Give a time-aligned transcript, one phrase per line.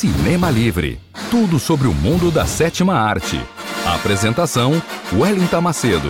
[0.00, 0.98] Cinema Livre.
[1.30, 3.36] Tudo sobre o mundo da sétima arte.
[4.00, 4.72] Apresentação:
[5.12, 6.08] Wellington Macedo.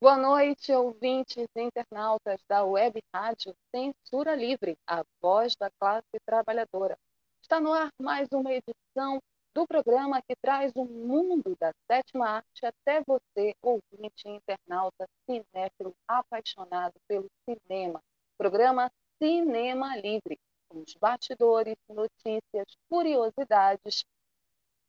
[0.00, 6.96] Boa noite, ouvintes e internautas da Web Rádio Censura Livre, a voz da classe trabalhadora.
[7.42, 9.20] Está no ar mais uma edição
[9.52, 16.94] do programa que traz o mundo da sétima arte até você, ouvinte, internauta, cinéfilo, apaixonado
[17.08, 18.00] pelo cinema.
[18.38, 18.90] Programa
[19.20, 24.04] Cinema Livre, com os bastidores, notícias, curiosidades,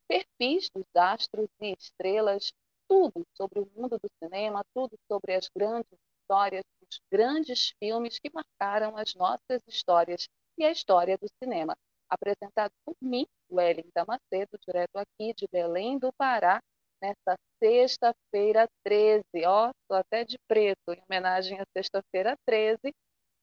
[0.06, 2.52] perfis dos astros e estrelas,
[2.88, 8.30] tudo sobre o mundo do cinema, tudo sobre as grandes histórias, os grandes filmes que
[8.32, 11.76] marcaram as nossas histórias e a história do cinema
[12.12, 16.60] apresentado por mim, Wellington Macedo, direto aqui de Belém do Pará,
[17.00, 19.24] nesta sexta-feira 13.
[19.46, 22.78] Ó, estou até de preto, em homenagem à sexta-feira 13.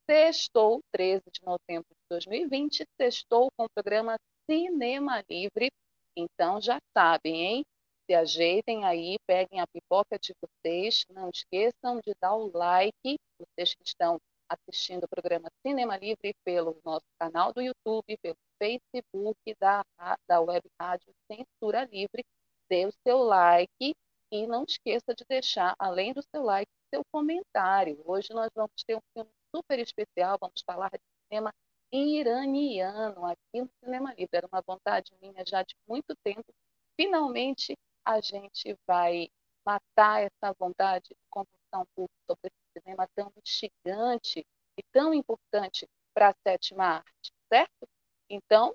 [0.09, 4.17] Sextou, 13 de novembro de 2020, sextou com o programa
[4.49, 5.71] Cinema Livre.
[6.15, 7.65] Então já sabem, hein?
[8.05, 11.05] Se ajeitem aí, peguem a pipoca de vocês.
[11.09, 16.79] Não esqueçam de dar o like, vocês que estão assistindo o programa Cinema Livre pelo
[16.83, 19.83] nosso canal do YouTube, pelo Facebook da,
[20.27, 22.23] da Web Rádio Censura Livre.
[22.69, 23.95] Dê o seu like
[24.31, 27.99] e não esqueça de deixar, além do seu like, seu comentário.
[28.05, 31.51] Hoje nós vamos ter um filme super especial, vamos falar de cinema
[31.91, 34.29] iraniano aqui no Cinema Livre.
[34.37, 36.53] Era uma vontade minha já de muito tempo.
[36.95, 39.29] Finalmente a gente vai
[39.65, 44.45] matar essa vontade de conversar um pouco sobre esse cinema tão instigante
[44.77, 47.87] e tão importante para a sétima arte, certo?
[48.29, 48.73] Então,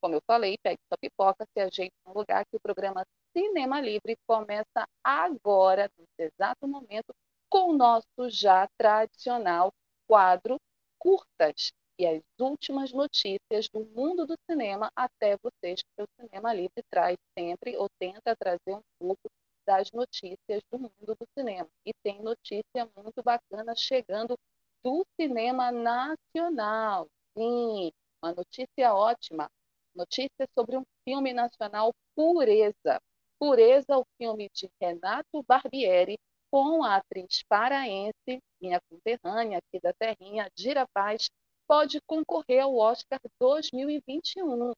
[0.00, 3.04] como eu falei, pegue sua pipoca, se ajeite no lugar que o programa
[3.36, 7.14] Cinema Livre começa agora, nesse exato momento,
[7.48, 9.72] com o nosso já tradicional
[10.06, 10.58] quadro
[10.98, 16.82] Curtas e as últimas notícias do mundo do cinema até vocês, que o Cinema Livre
[16.90, 19.28] traz sempre ou tenta trazer um pouco
[19.66, 21.68] das notícias do mundo do cinema.
[21.86, 24.36] E tem notícia muito bacana chegando
[24.82, 27.08] do cinema nacional.
[27.36, 27.90] Sim,
[28.24, 29.50] uma notícia ótima.
[29.94, 32.98] Notícia sobre um filme nacional Pureza.
[33.38, 36.18] Pureza, o filme de Renato Barbieri,
[36.50, 41.28] com a atriz paraense, minha conterrânea aqui da terrinha, Dira Paz,
[41.68, 44.72] pode concorrer ao Oscar 2021.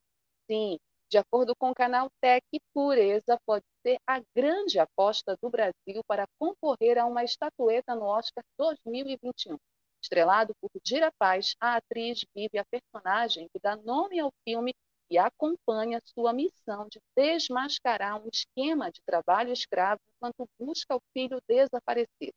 [0.51, 0.78] Sim,
[1.09, 6.27] de acordo com o canal Tech, Pureza pode ser a grande aposta do Brasil para
[6.39, 9.57] concorrer a uma estatueta no Oscar 2021.
[10.03, 14.75] Estrelado por Dira Paz, a atriz vive a personagem que dá nome ao filme
[15.11, 21.41] e acompanha sua missão de desmascarar um esquema de trabalho escravo enquanto busca o filho
[21.49, 22.34] desaparecido.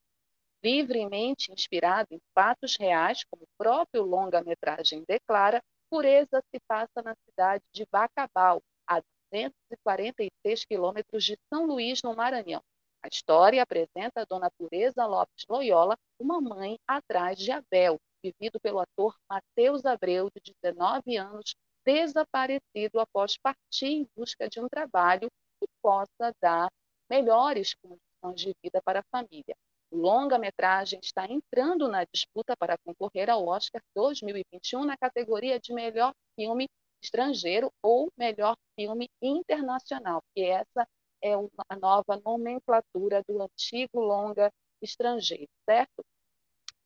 [0.64, 7.64] Livremente inspirado em fatos reais, como o próprio longa-metragem declara, Pureza se passa na cidade
[7.74, 12.62] de Bacabal, a 246 quilômetros de São Luís, no Maranhão.
[13.02, 18.80] A história apresenta a Dona Pureza Lopes Loyola, uma mãe atrás de Abel, vivido pelo
[18.80, 21.56] ator Matheus Abreu, de 19 anos,
[21.86, 25.30] desaparecido após partir em busca de um trabalho
[25.60, 26.70] que possa dar
[27.10, 29.56] melhores condições de vida para a família.
[29.92, 36.14] O longa-metragem está entrando na disputa para concorrer ao Oscar 2021 na categoria de melhor
[36.36, 36.68] filme
[37.02, 40.86] estrangeiro ou melhor filme internacional, que essa
[41.22, 46.04] é a nova nomenclatura do antigo longa estrangeiro, certo?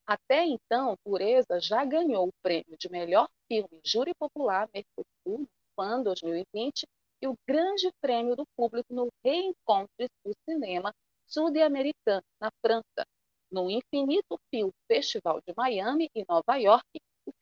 [0.06, 6.86] Até então, Pureza já ganhou o prêmio de melhor filme Júri Popular Mercosul, FAN 2020,
[7.22, 10.94] e o grande prêmio do público no Reencontre do Cinema
[11.26, 13.08] Sul-Americano, na França.
[13.50, 16.86] No Infinito Fio Festival de Miami e Nova York,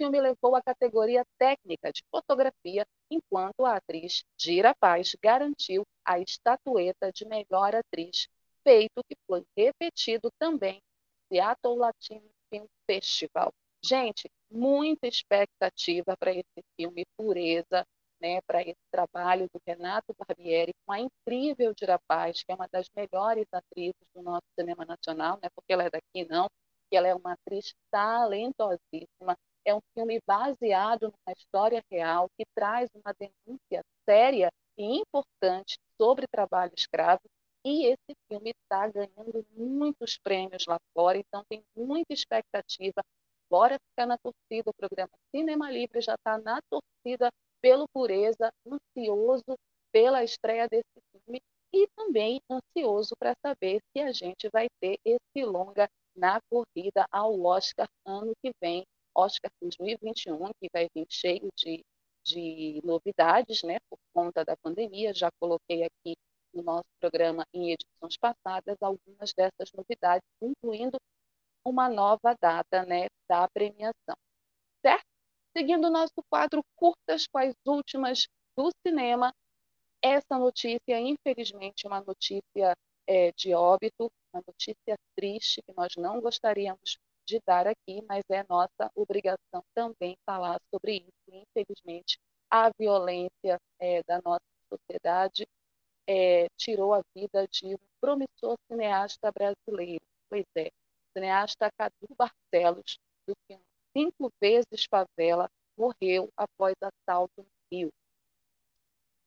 [0.01, 7.11] filme levou a categoria técnica de fotografia, enquanto a atriz Gira Paz garantiu a estatueta
[7.11, 8.27] de melhor atriz,
[8.63, 10.81] feito que foi repetido também
[11.29, 13.53] no Seattle Latino Film Festival.
[13.83, 17.85] Gente, muita expectativa para esse filme Pureza,
[18.19, 22.67] né, para esse trabalho do Renato Barbieri com a incrível Gira Paz, que é uma
[22.71, 26.47] das melhores atrizes do nosso cinema nacional, não é porque ela é daqui não,
[26.89, 32.89] que ela é uma atriz talentosíssima, é um filme baseado numa história real que traz
[32.95, 37.21] uma denúncia séria e importante sobre trabalho escravo.
[37.63, 43.01] E esse filme está ganhando muitos prêmios lá fora, então tem muita expectativa.
[43.49, 47.29] Bora ficar na torcida, o programa Cinema Livre já está na torcida
[47.61, 49.55] pelo Pureza, ansioso
[49.91, 51.41] pela estreia desse filme
[51.73, 57.39] e também ansioso para saber se a gente vai ter esse longa na corrida ao
[57.43, 58.85] Oscar ano que vem,
[59.15, 61.83] Oscar 2021, que vai vir cheio de,
[62.23, 65.13] de novidades, né, por conta da pandemia.
[65.13, 66.15] Já coloquei aqui
[66.53, 70.97] no nosso programa em edições passadas algumas dessas novidades, incluindo
[71.65, 74.15] uma nova data, né, da premiação.
[74.85, 75.05] Certo?
[75.55, 79.33] Seguindo o nosso quadro curtas com as últimas do cinema,
[80.01, 82.75] essa notícia, infelizmente, é uma notícia
[83.07, 88.45] é, de óbito, uma notícia triste que nós não gostaríamos de dar aqui, mas é
[88.49, 91.45] nossa obrigação também falar sobre isso.
[91.55, 92.19] Infelizmente,
[92.49, 95.47] a violência é, da nossa sociedade
[96.07, 100.03] é, tirou a vida de um promissor cineasta brasileiro.
[100.29, 100.69] Pois é,
[101.13, 102.97] cineasta Cadu Barcelos,
[103.27, 103.63] do filme
[103.95, 107.91] Cinco Vezes Favela, morreu após assalto no Rio.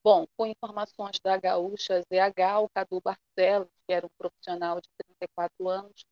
[0.02, 5.68] Bom, com informações da Gaúcha ZH, o Cadu Barcelos, que era um profissional de 34
[5.68, 6.04] anos,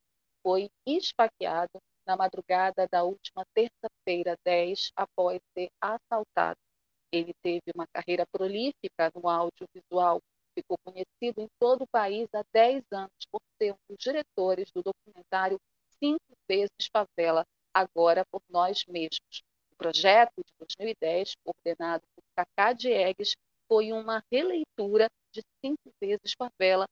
[0.43, 6.59] foi esfaqueado na madrugada da última terça-feira, 10, após ser assaltado.
[7.11, 10.21] Ele teve uma carreira prolífica no audiovisual,
[10.53, 14.83] ficou conhecido em todo o país há 10 anos por ser um dos diretores do
[14.83, 15.59] documentário
[15.99, 19.43] Cinco Vezes Favela, agora por nós mesmos.
[19.71, 23.35] O projeto de 2010, coordenado por Cacá Diegues,
[23.67, 26.85] foi uma releitura de Cinco Vezes Favela,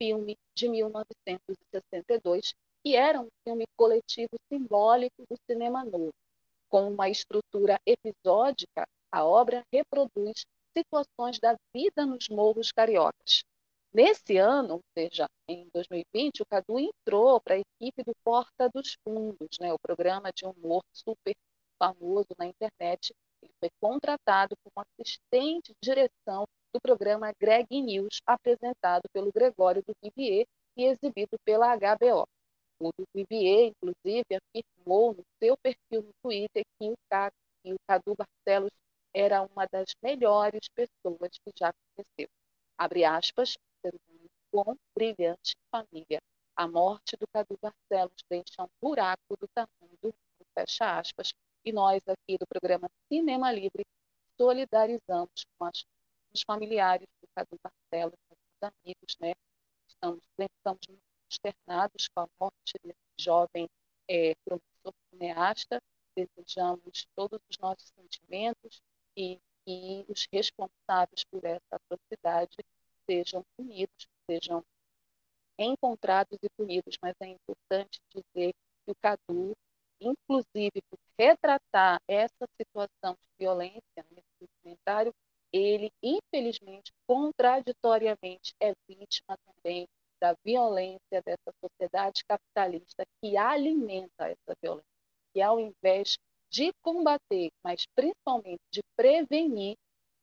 [0.00, 2.54] filme de 1962,
[2.88, 6.14] que era um filme coletivo simbólico do cinema novo.
[6.70, 13.44] Com uma estrutura episódica, a obra reproduz situações da vida nos morros cariocas.
[13.92, 18.96] Nesse ano, ou seja, em 2020, o Cadu entrou para a equipe do Porta dos
[19.04, 21.34] Fundos, né, o programa de humor super
[21.78, 29.02] famoso na internet, ele foi contratado como assistente de direção do programa Greg News, apresentado
[29.12, 32.26] pelo Gregório do Vivier e exibido pela HBO.
[32.80, 36.96] O Vivier, inclusive, afirmou no seu perfil no Twitter que o,
[37.62, 38.70] que o Cadu Barcelos
[39.12, 42.28] era uma das melhores pessoas que já conheceu.
[42.76, 46.20] Abre aspas, ser humano com brilhante família.
[46.56, 51.32] A morte do Cadu Barcelos deixa um buraco do tamanho do mundo, fecha aspas,
[51.64, 53.84] e nós aqui do programa Cinema Livre
[54.36, 55.84] solidarizamos com, as,
[56.32, 59.34] os familiares do Cadu Barcelos, com os amigos, né?
[59.88, 63.68] Estamos, estamos consternados com a morte desse jovem
[64.08, 65.80] é, professor cineasta.
[66.16, 68.80] Desejamos todos os nossos sentimentos
[69.16, 72.56] e que os responsáveis por essa atrocidade
[73.08, 74.64] sejam punidos, sejam
[75.58, 76.96] encontrados e punidos.
[77.02, 78.52] Mas é importante dizer
[78.84, 79.54] que o Cadu
[80.00, 85.12] inclusive por retratar essa situação de violência nesse documentário,
[85.52, 89.88] ele, infelizmente, contraditoriamente, é vítima também
[90.20, 94.88] da violência dessa sociedade capitalista que alimenta essa violência,
[95.32, 96.18] que ao invés
[96.50, 99.76] de combater, mas principalmente de prevenir,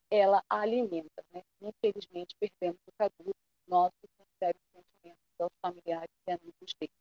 [0.09, 1.24] ela alimenta.
[1.33, 1.42] Né?
[1.62, 3.36] Infelizmente, perdemos o Cadu,
[3.68, 6.92] nosso sincero sentimento aos familiares e amigos dele.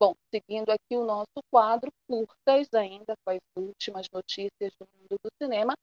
[0.00, 5.30] Bom, seguindo aqui o nosso quadro, curtas ainda com as últimas notícias do mundo do
[5.42, 5.74] cinema.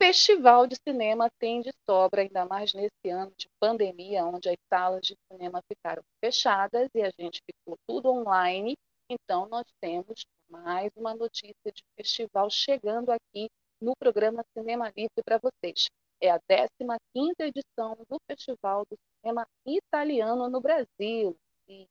[0.00, 5.00] Festival de cinema tem de sobra, ainda mais nesse ano de pandemia, onde as salas
[5.02, 8.76] de cinema ficaram fechadas e a gente ficou tudo online.
[9.08, 13.48] Então, nós temos mais uma notícia de festival chegando aqui
[13.80, 15.88] no programa Cinema Livre para vocês.
[16.20, 21.36] É a 15ª edição do Festival do Cinema Italiano no Brasil.
[21.68, 21.88] E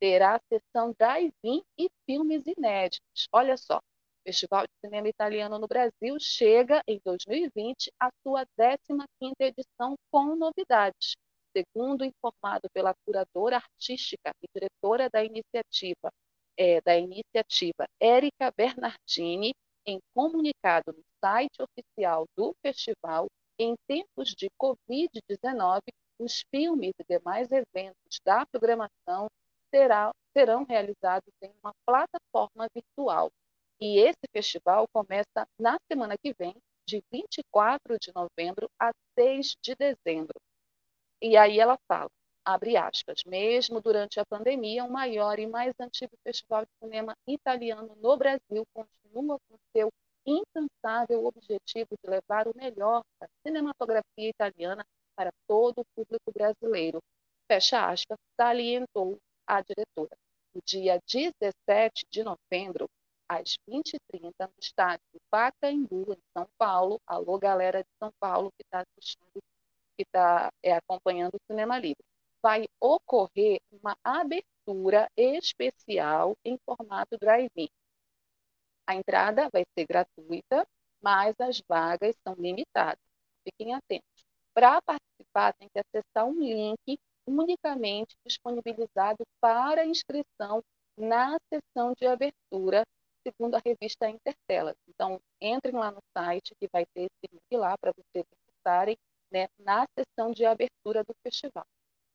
[0.00, 3.28] terá a sessão drive-in e filmes inéditos.
[3.32, 3.80] Olha só,
[4.24, 11.14] Festival de Cinema Italiano no Brasil chega em 2020 à sua 15ª edição com novidades.
[11.54, 16.10] Segundo informado pela curadora artística e diretora da iniciativa,
[16.56, 19.52] é, da iniciativa Érica Bernardini,
[19.86, 23.26] em comunicado no site oficial do festival,
[23.58, 25.80] em tempos de Covid-19,
[26.18, 29.28] os filmes e demais eventos da programação
[30.32, 33.30] serão realizados em uma plataforma virtual.
[33.86, 36.56] E esse festival começa na semana que vem,
[36.88, 40.40] de 24 de novembro a 6 de dezembro.
[41.20, 42.08] E aí ela fala,
[42.42, 47.94] abre aspas, mesmo durante a pandemia, o maior e mais antigo festival de cinema italiano
[47.96, 49.90] no Brasil continua com seu
[50.24, 54.82] incansável objetivo de levar o melhor da cinematografia italiana
[55.14, 57.02] para todo o público brasileiro.
[57.46, 60.16] Fecha aspas, salientou a diretora.
[60.54, 62.88] No dia 17 de novembro,
[63.28, 67.00] às 20h30, no estádio Pacaembu, em São Paulo.
[67.06, 69.42] Alô, galera de São Paulo que está assistindo
[69.96, 72.04] que está é, acompanhando o Cinema Livre.
[72.42, 77.68] Vai ocorrer uma abertura especial em formato drive-in.
[78.86, 80.66] A entrada vai ser gratuita,
[81.00, 83.02] mas as vagas são limitadas.
[83.44, 84.24] Fiquem atentos.
[84.52, 90.62] Para participar, tem que acessar um link unicamente disponibilizado para inscrição
[90.96, 92.84] na sessão de abertura,
[93.26, 94.76] segundo a revista Intertelas.
[94.88, 98.96] Então, entrem lá no site que vai ter esse link lá para vocês acessarem
[99.30, 101.66] né, na sessão de abertura do festival.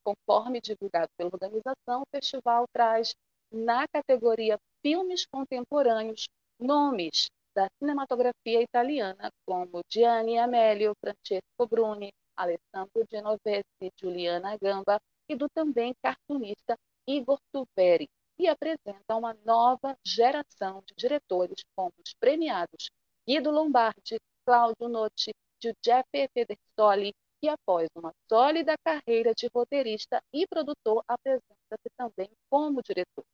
[0.04, 3.14] Conforme divulgado pela organização, o festival traz
[3.52, 13.92] na categoria Filmes Contemporâneos nomes da cinematografia italiana, como Gianni Amelio, Francesco Bruni, Alessandro Genovese,
[13.98, 16.76] Giuliana Gamba e do também cartunista
[17.06, 18.08] Igor Tuveri,
[18.40, 22.90] e apresenta uma nova geração de diretores como os premiados
[23.28, 24.16] Guido Lombardi,
[24.46, 25.30] Claudio Notti,
[25.62, 33.24] Giuseppe Pedersoli, que após uma sólida carreira de roteirista e produtor, apresenta-se também como diretor.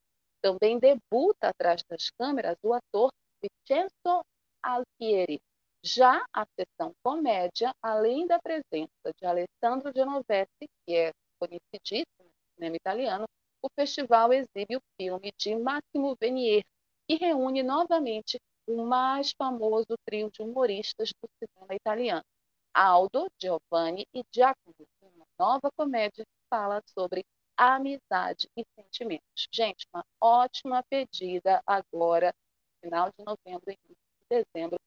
[0.42, 4.25] Também debuta atrás das câmeras o ator Vincenzo
[4.60, 5.40] Alfieri.
[5.84, 12.76] Já a sessão comédia, além da presença de Alessandro Genovese, que é conhecidíssimo no cinema
[12.76, 13.25] italiano,
[13.66, 16.64] o festival exibe o filme de Massimo Venier,
[17.08, 22.25] que reúne novamente o mais famoso trio de humoristas do cinema italiano,
[22.73, 27.25] Aldo, Giovanni e Giacomo, uma nova comédia que fala sobre
[27.56, 29.49] amizade e sentimentos.
[29.52, 32.32] Gente, uma ótima pedida agora
[32.80, 34.78] final de novembro e início de dezembro,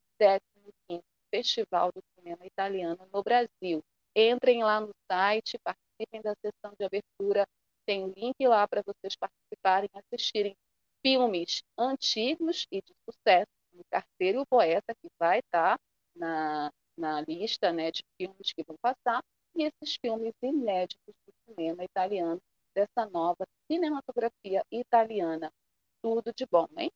[0.88, 3.84] 15 Festival do Cinema Italiano no Brasil.
[4.16, 7.46] Entrem lá no site, participem da sessão de abertura,
[7.90, 10.56] tem um link lá para vocês participarem, assistirem
[11.02, 15.80] filmes antigos e de sucesso, o Carteiro e o Poeta, que vai estar tá
[16.16, 19.24] na, na lista né, de filmes que vão passar,
[19.56, 22.40] e esses filmes inéditos do cinema italiano,
[22.76, 25.52] dessa nova cinematografia italiana.
[26.00, 26.92] Tudo de bom, hein?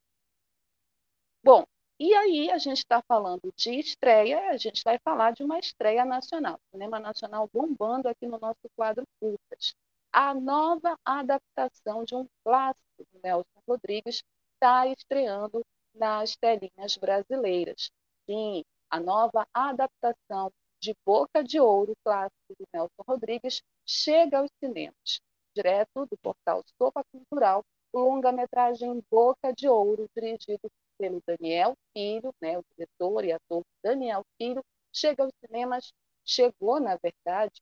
[1.43, 1.65] Bom,
[1.99, 6.05] e aí a gente está falando de estreia, a gente vai falar de uma estreia
[6.05, 9.73] nacional, cinema nacional bombando aqui no nosso quadro Curtas.
[10.13, 15.61] A nova adaptação de um clássico do Nelson Rodrigues está estreando
[15.93, 17.89] nas telinhas brasileiras.
[18.25, 25.19] Sim, a nova adaptação de Boca de Ouro, clássico do Nelson Rodrigues, chega aos cinemas.
[25.55, 32.57] Direto do portal Sopa Cultural, o longa-metragem Boca de Ouro, dirigido pelo Daniel Filho, né,
[32.57, 35.91] o diretor e ator Daniel Filho, chega aos cinemas,
[36.23, 37.59] chegou, na verdade,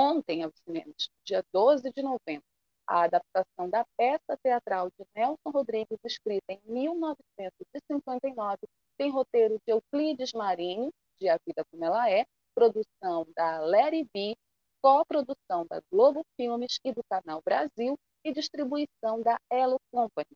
[0.00, 2.44] ontem aos cinemas, dia 12 de novembro,
[2.86, 8.58] a adaptação da peça teatral de Nelson Rodrigues, escrita em 1959,
[8.96, 10.90] tem roteiro de Euclides Marinho,
[11.20, 14.34] de A Vida Como Ela É, produção da Larry B,
[14.82, 20.34] coprodução da Globo Filmes e do Canal Brasil e distribuição da Elo Company.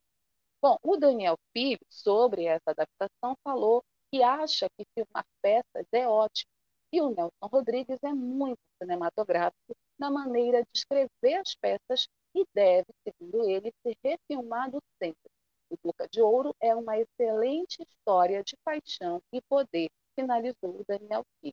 [0.63, 6.54] Bom, o Daniel Filho, sobre essa adaptação, falou que acha que filmar peças é ótimo.
[6.95, 12.87] E o Nelson Rodrigues é muito cinematográfico na maneira de escrever as peças e deve,
[13.03, 15.29] segundo ele, ser refilmado sempre.
[15.69, 21.25] O Boca de Ouro é uma excelente história de paixão e poder, finalizou o Daniel
[21.41, 21.53] Filho.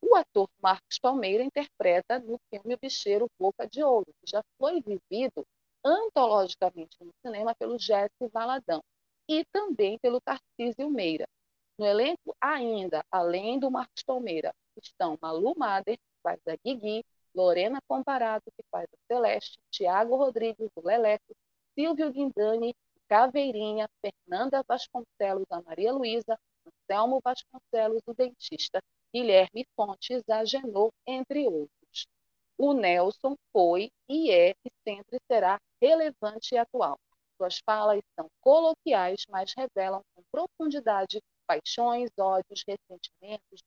[0.00, 4.80] O ator Marcos Palmeira interpreta no filme O Bicheiro Boca de Ouro, que já foi
[4.80, 5.44] vivido
[5.84, 8.80] antologicamente no cinema pelo Jesse Valadão
[9.28, 11.26] e também pelo Tarcísio Meira.
[11.80, 17.80] No elenco, ainda, além do Marcos Palmeira, estão Malu Mader, que faz a Guigui, Lorena
[17.86, 21.34] Comparato, que faz a Celeste, Tiago Rodrigues, o Leleco,
[21.74, 22.74] Silvio Guindani,
[23.08, 31.46] Caveirinha, Fernanda Vasconcelos, a Maria Luísa, Anselmo Vasconcelos, o dentista, Guilherme Fontes, a Genô, entre
[31.46, 32.06] outros.
[32.58, 36.98] O Nelson foi e é e sempre será relevante e atual.
[37.36, 43.62] Suas falas são coloquiais, mas revelam com profundidade paixões, ódios, ressentimentos,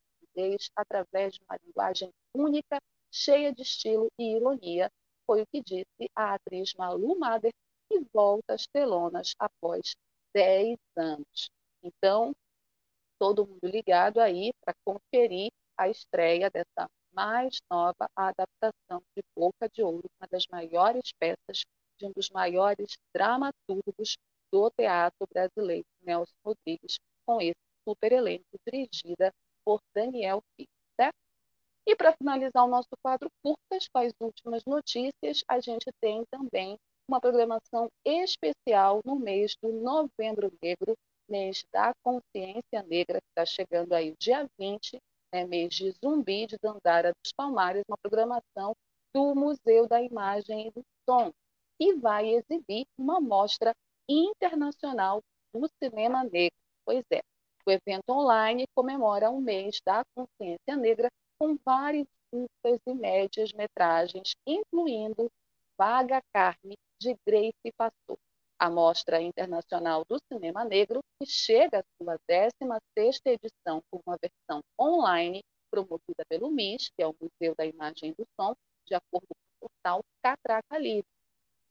[0.75, 2.79] através de uma linguagem única,
[3.11, 4.89] cheia de estilo e ironia,
[5.25, 7.51] foi o que disse a atriz Malu Mader,
[7.89, 9.95] que volta às telonas após
[10.33, 11.49] 10 anos.
[11.81, 12.33] Então,
[13.19, 19.83] todo mundo ligado aí para conferir a estreia dessa mais nova adaptação de Boca de
[19.83, 21.63] Ouro, uma das maiores peças
[21.99, 24.17] de um dos maiores dramaturgos
[24.51, 27.55] do teatro brasileiro, Nelson Rodrigues, com esse
[27.87, 29.31] super elenco dirigida
[29.65, 30.41] por Daniel.
[30.99, 31.15] Certo?
[31.87, 36.77] E para finalizar o nosso quadro curtas, com as últimas notícias, a gente tem também
[37.07, 40.95] uma programação especial no mês do Novembro Negro,
[41.29, 44.97] mês da consciência negra, que está chegando aí dia 20,
[45.33, 48.73] né, mês de Zumbi de Dandara dos Palmares, uma programação
[49.13, 51.31] do Museu da Imagem e do Som,
[51.79, 53.73] que vai exibir uma mostra
[54.07, 55.21] internacional
[55.53, 56.55] do cinema negro.
[56.85, 57.21] Pois é,
[57.65, 64.35] o evento online comemora o mês da consciência negra com várias curtas e médias metragens,
[64.45, 65.31] incluindo
[65.77, 68.17] Vaga Carne, de Grace Pastor.
[68.59, 74.61] A Mostra Internacional do Cinema Negro, que chega à sua 16ª edição com uma versão
[74.79, 78.55] online, promovida pelo MIS, que é o Museu da Imagem e do Som,
[78.85, 81.07] de acordo com o portal Catraca Livre.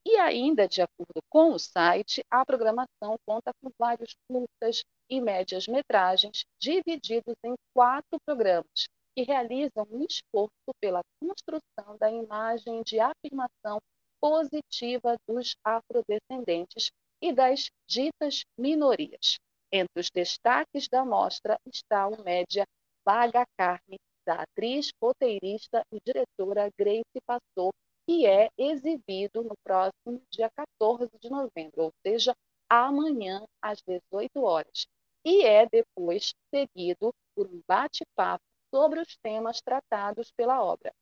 [0.04, 5.68] E ainda, de acordo com o site, a programação conta com vários curtas e médias
[5.68, 13.78] metragens divididos em quatro programas, que realizam um esforço pela construção da imagem de afirmação
[14.18, 16.90] positiva dos afrodescendentes
[17.20, 19.36] e das ditas minorias.
[19.70, 22.64] Entre os destaques da mostra está o média
[23.04, 27.70] Vaga Carne, da atriz, roteirista e diretora Grace Passou,
[28.06, 32.32] que é exibido no próximo dia 14 de novembro, ou seja,
[32.70, 34.86] amanhã às 18 horas.
[35.24, 40.92] E é depois seguido por um bate-papo sobre os temas tratados pela obra.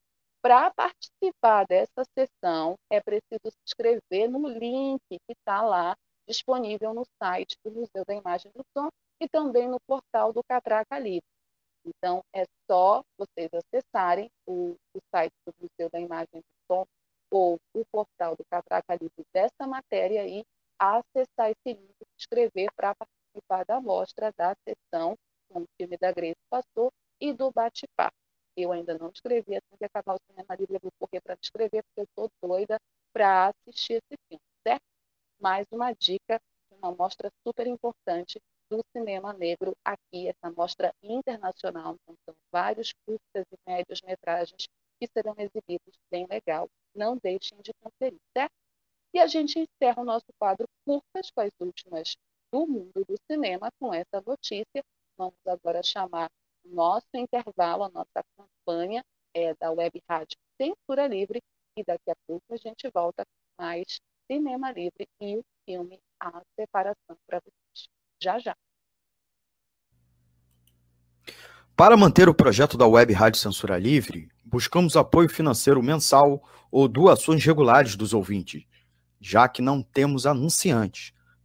[0.43, 5.97] Para participar dessa sessão, é preciso se inscrever no link que está lá
[6.27, 8.89] disponível no site do Museu da Imagem do Som
[9.21, 11.27] e também no portal do Catraca Livre.
[11.85, 16.87] Então, é só vocês acessarem o, o site do Museu da Imagem do Som
[17.31, 20.45] ou o portal do Catraca Livre dessa matéria aí,
[20.79, 23.20] acessar esse link e se inscrever para participar
[23.67, 25.17] da mostra, da sessão,
[25.49, 28.17] como o filme da Grace passou, e do bate-papo.
[28.57, 31.83] Eu ainda não escrevi, assim que acabar o cinema livre, eu vou correr para escrever,
[31.85, 32.79] porque eu estou doida
[33.13, 34.83] para assistir esse filme, certo?
[35.41, 41.97] Mais uma dica, uma mostra super importante do cinema negro aqui, essa mostra internacional.
[42.03, 46.69] Então, são vários curtas e médios metragens que serão exibidos, bem legal.
[46.95, 48.53] Não deixem de conferir, certo?
[49.13, 52.17] E a gente encerra o nosso quadro curtas com as últimas
[52.53, 54.83] do mundo do cinema com essa notícia.
[55.17, 56.31] Vamos agora chamar
[56.65, 59.03] nosso intervalo, a nossa campanha
[59.35, 61.41] é da Web Rádio Censura Livre
[61.77, 66.43] e daqui a pouco a gente volta com mais Cinema Livre e o filme A
[66.59, 67.89] Separação para vocês.
[68.23, 68.55] Já, já.
[71.77, 77.45] Para manter o projeto da Web Rádio Censura Livre, buscamos apoio financeiro mensal ou doações
[77.45, 78.65] regulares dos ouvintes,
[79.21, 81.13] já que não temos anunciantes,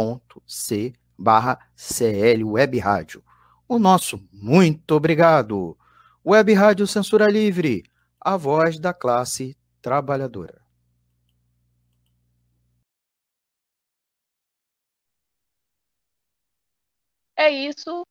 [0.00, 3.22] apoia.c barra CL Web Rádio
[3.70, 5.78] o nosso muito obrigado.
[6.26, 7.84] Web Rádio Censura Livre,
[8.20, 10.60] a voz da classe trabalhadora.
[17.36, 18.04] É isso.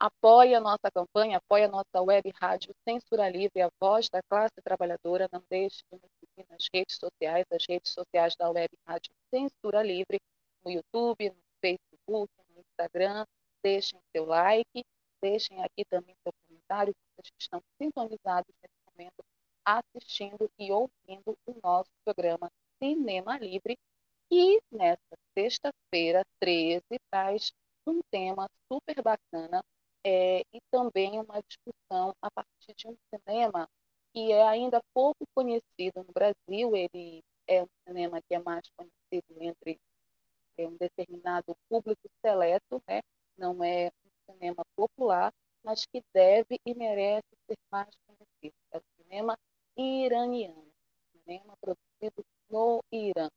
[0.00, 4.60] Apoie a nossa campanha, apoie a nossa web rádio Censura Livre, a voz da classe
[4.64, 5.28] trabalhadora.
[5.32, 9.80] Não deixe de nos seguir nas redes sociais, as redes sociais da web rádio Censura
[9.80, 10.20] Livre,
[10.64, 13.26] no YouTube, no Facebook, no Instagram,
[13.62, 14.84] deixem seu like,
[15.20, 19.24] deixem aqui também seu comentário, vocês que estão sintonizados nesse momento,
[19.64, 22.50] assistindo e ouvindo o nosso programa
[22.82, 23.78] Cinema Livre,
[24.28, 27.52] que nesta sexta-feira, 13, traz
[27.86, 29.62] um tema super bacana
[30.04, 33.68] é, e também uma discussão a partir de um cinema
[34.12, 36.76] que é ainda pouco conhecido no Brasil.
[36.76, 39.78] Ele é um cinema que é mais conhecido entre
[40.56, 43.00] é, um determinado público seleto, né?
[43.36, 45.32] não é um cinema popular,
[45.64, 48.54] mas que deve e merece ser mais conhecido.
[48.72, 49.36] É o cinema
[49.76, 50.72] iraniano,
[51.12, 53.28] cinema produzido no Irã.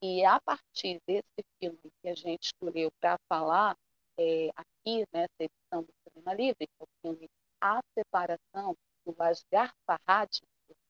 [0.00, 3.76] E a partir desse filme que a gente escolheu para falar
[4.16, 7.28] é, aqui nessa edição do Cinema Livre, que é o filme
[7.60, 10.40] A Separação, do Asghar Farhadi,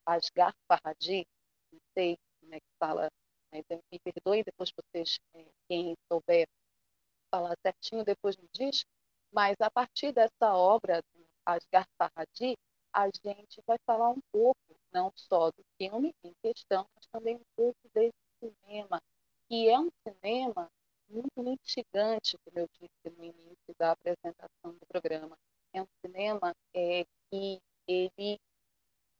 [0.06, 1.26] Asghar Farhadi,
[1.72, 3.08] não sei como é que fala,
[3.52, 6.46] mas me perdoe depois vocês, é, quem souber
[7.30, 8.84] falar certinho, depois me diz,
[9.32, 11.02] mas a partir dessa obra,
[11.44, 12.56] Asghar Farhadi,
[12.92, 14.58] a gente vai falar um pouco,
[14.92, 19.00] não só do filme em questão, mas também um pouco desse cinema,
[19.48, 20.68] que é um cinema
[21.08, 25.36] muito instigante, como eu disse no início da apresentação do programa.
[25.72, 28.38] É um cinema é, que ele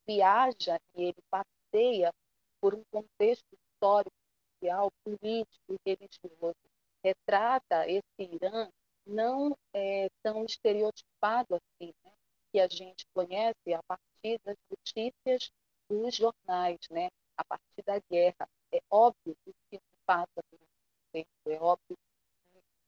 [0.07, 2.13] viaja e ele passeia
[2.61, 4.17] por um contexto histórico,
[4.59, 6.57] social, político e religioso.
[7.03, 8.69] Retrata esse Irã
[9.07, 12.13] não é, tão estereotipado assim, né?
[12.53, 15.51] que a gente conhece a partir das notícias
[15.89, 17.09] dos jornais, né?
[17.37, 18.49] a partir da guerra.
[18.73, 20.59] É óbvio que o filme passa por
[21.13, 21.97] tempo, é óbvio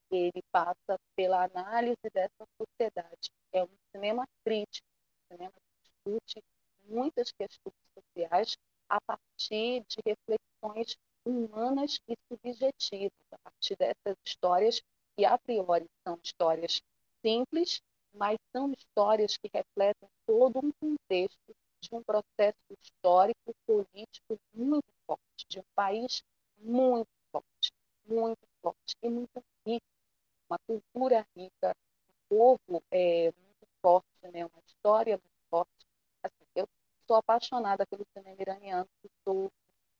[0.08, 3.30] que ele passa pela análise dessa sociedade.
[3.52, 4.86] É um cinema crítico,
[5.30, 6.42] um cinema que discute
[6.84, 8.56] muitas questões sociais
[8.88, 14.82] a partir de reflexões humanas e subjetivas, a partir dessas histórias
[15.16, 16.82] que a priori são histórias
[17.24, 24.88] simples, mas são histórias que refletem todo um contexto de um processo histórico, político muito
[25.06, 26.22] forte, de um país
[26.58, 27.72] muito forte,
[28.06, 29.86] muito forte e muito rico,
[30.48, 31.74] uma cultura rica,
[32.08, 34.44] um povo é, muito forte, né?
[34.44, 35.86] uma história muito forte.
[36.22, 36.68] Assim, eu
[37.06, 38.88] sou apaixonada pelo cinema iraniano,
[39.24, 39.50] sou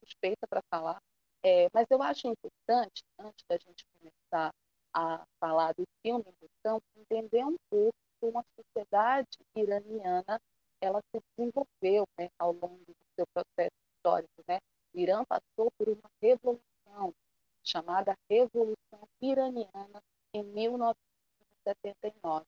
[0.05, 1.01] suspeita para falar,
[1.43, 4.53] é, mas eu acho importante, antes da gente começar
[4.93, 10.41] a falar do filme então, entender um pouco como a sociedade iraniana
[10.81, 14.45] ela se desenvolveu né, ao longo do seu processo histórico.
[14.47, 14.59] Né?
[14.95, 17.15] O Irã passou por uma revolução
[17.63, 20.03] chamada Revolução Iraniana
[20.35, 22.45] em 1979.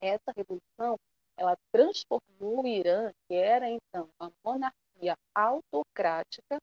[0.00, 0.98] Essa revolução
[1.36, 4.83] ela transformou o Irã, que era então uma monarquia
[5.34, 6.58] autocrática,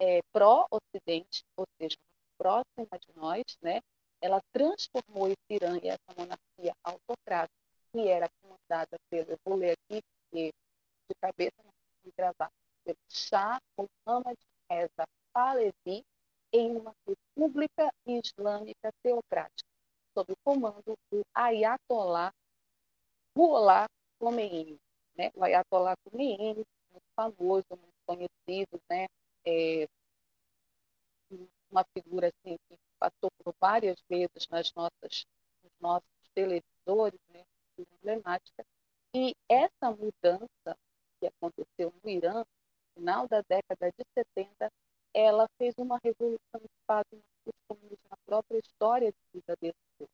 [0.00, 1.96] é, pró-Ocidente, ou seja,
[2.36, 3.80] próxima de nós, né?
[4.20, 7.54] ela transformou esse Irã e essa monarquia autocrática,
[7.92, 10.52] que era comandada pelo, eu vou ler aqui, porque
[11.08, 12.50] de cabeça não consigo gravar,
[12.84, 14.38] pelo Shah Mohammad
[14.70, 16.02] Reza Pahlavi,
[16.52, 19.68] em uma república islâmica teocrática,
[20.16, 22.32] sob o comando do Ayatollah
[23.36, 23.86] Ruhollah
[24.18, 24.78] Khomeini.
[25.16, 25.30] Né?
[25.34, 26.64] O Ayatollah Khomeini,
[27.14, 29.06] muito famoso, muito conhecido, né?
[29.46, 29.86] É,
[31.70, 35.26] uma figura assim, que passou por várias vezes nas nossas,
[35.62, 37.42] nos nossos televisores, né?
[37.78, 38.64] emblemática.
[39.14, 40.76] E essa mudança
[41.20, 42.46] que aconteceu no Irã, no
[42.94, 44.70] final da década de 70,
[45.12, 47.18] ela fez uma revolução de fato
[48.10, 50.10] na própria história de vida desse povo.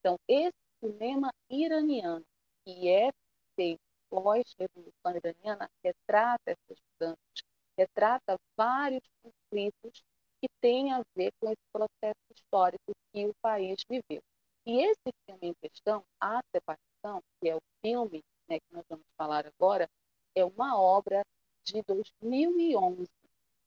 [0.00, 2.24] Então, esse cinema iraniano,
[2.64, 3.10] que é
[3.54, 7.42] feito pós-revolução iraniana, retrata essas mudanças,
[7.78, 10.04] retrata vários conflitos
[10.38, 14.22] que têm a ver com esse processo histórico que o país viveu.
[14.66, 19.06] E esse filme em questão, A Separação, que é o filme né, que nós vamos
[19.16, 19.88] falar agora,
[20.34, 21.22] é uma obra
[21.64, 23.08] de 2011.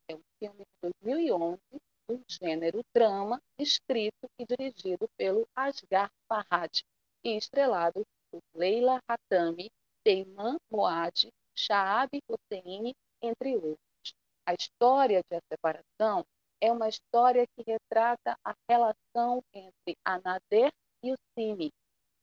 [0.07, 1.59] É um filme de 2011,
[2.07, 6.83] do gênero drama, escrito e dirigido pelo Asghar Farhad
[7.23, 9.71] e estrelado por Leila Hatami,
[10.05, 14.13] Peyman Moad, Shaab Hosseini, entre outros.
[14.45, 16.23] A história de A Separação
[16.61, 21.71] é uma história que retrata a relação entre a Nader e o Simi.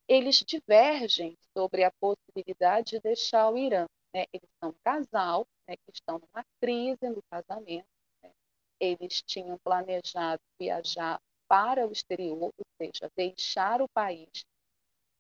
[0.07, 3.87] Eles divergem sobre a possibilidade de deixar o Irã.
[4.15, 4.27] Né?
[4.33, 7.89] Eles são um casal né, que estão numa crise no casamento.
[8.23, 8.31] Né?
[8.79, 14.45] Eles tinham planejado viajar para o exterior, ou seja, deixar o país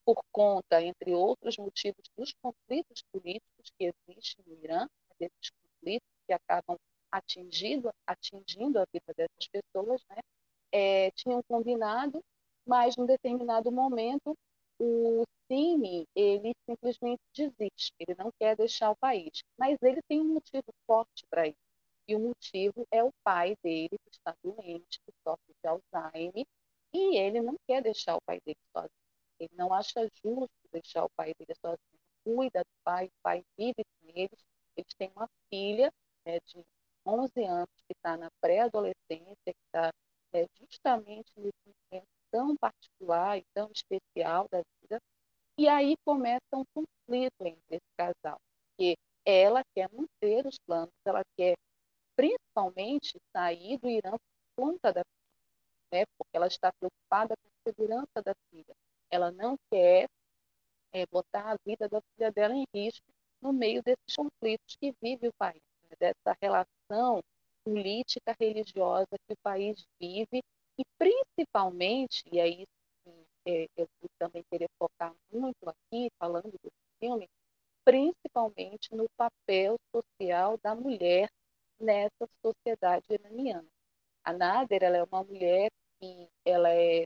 [0.05, 4.87] por conta, entre outros motivos, dos conflitos políticos que existem no Irã,
[5.19, 6.77] desses conflitos que acabam
[7.11, 10.19] atingindo, atingindo a vida dessas pessoas, né?
[10.73, 12.23] É, tinham combinado,
[12.67, 14.35] mas num determinado momento
[14.79, 20.35] o Cine ele simplesmente desiste, ele não quer deixar o país, mas ele tem um
[20.35, 21.59] motivo forte para isso.
[22.09, 26.47] E o motivo é o pai dele que está doente, que sofre de Alzheimer,
[26.93, 29.02] e ele não quer deixar o pai dele sozinho.
[29.39, 32.01] Ele não acha justo deixar o pai dele sozinho.
[32.25, 34.45] Cuida do pai, o pai vive com eles.
[34.77, 35.93] Eles têm uma filha
[36.25, 36.65] né, de
[37.05, 39.91] 11 anos, que está na pré-adolescência, que está
[40.33, 45.01] é, justamente nesse momento tão particular e tão especial da vida.
[45.59, 48.41] E aí começa um conflito entre esse casal,
[48.77, 51.55] que ela quer manter os planos, ela quer
[52.17, 54.13] principalmente sair do Irã
[54.57, 56.05] por conta da filha, né?
[56.17, 58.75] porque ela está preocupada com a segurança da filha.
[59.13, 60.09] Ela não quer
[60.93, 63.07] é, botar a vida da filha dela em risco
[63.41, 65.97] no meio desses conflitos que vive o país, né?
[65.99, 67.23] dessa relação
[67.65, 70.43] política religiosa que o país vive
[70.79, 72.67] e principalmente, e aí
[73.47, 77.29] é, eu também queria focar muito aqui, falando do filme,
[77.85, 81.29] principalmente no papel social da mulher
[81.79, 83.67] nessa sociedade iraniana.
[84.25, 85.71] A Nader ela é uma mulher
[86.01, 87.05] que ela é,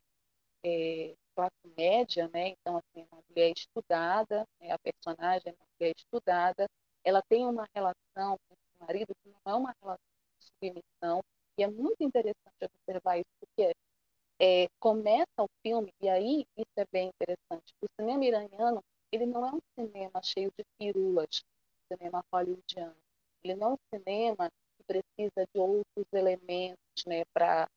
[0.65, 2.49] é classe média, né?
[2.49, 4.73] Então, assim, uma mulher estudada, né?
[4.73, 6.67] a personagem é uma mulher estudada,
[7.05, 10.05] ela tem uma relação com o marido que não é uma relação
[10.41, 11.23] de submissão,
[11.59, 13.75] e é muito interessante observar isso, porque
[14.41, 19.47] é, começa o filme, e aí isso é bem interessante, o cinema iraniano, ele não
[19.47, 21.43] é um cinema cheio de firulas,
[21.93, 22.97] cinema hollywoodiano,
[23.45, 27.69] ele não é um cinema que precisa de outros elementos né, para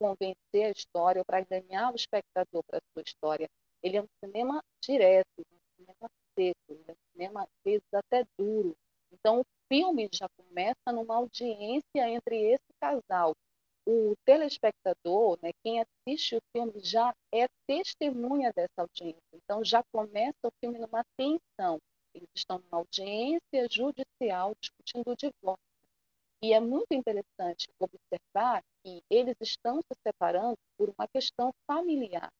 [0.00, 3.48] convencer a história, para ganhar o espectador para a sua história.
[3.82, 8.74] Ele é um cinema direto, um cinema seco, é um cinema, às vezes, até duro.
[9.12, 13.34] Então, o filme já começa numa audiência entre esse casal.
[13.86, 19.20] O telespectador, né, quem assiste o filme, já é testemunha dessa audiência.
[19.34, 21.78] Então, já começa o filme numa tensão.
[22.14, 25.70] Eles estão numa audiência judicial discutindo o divórcio.
[26.42, 28.19] E é muito interessante observar
[28.82, 32.30] que eles estão se separando por uma questão familiar.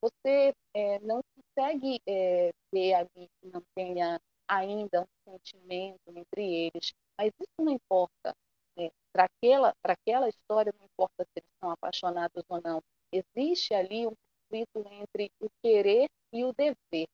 [0.00, 6.92] Você é, não consegue é, ver ali que não tenha ainda um sentimento entre eles,
[7.18, 8.34] mas isso não importa.
[8.76, 8.90] Né?
[9.12, 12.82] Para aquela, aquela história, não importa se eles são apaixonados ou não.
[13.12, 14.14] Existe ali um
[14.48, 17.08] conflito entre o querer e o dever.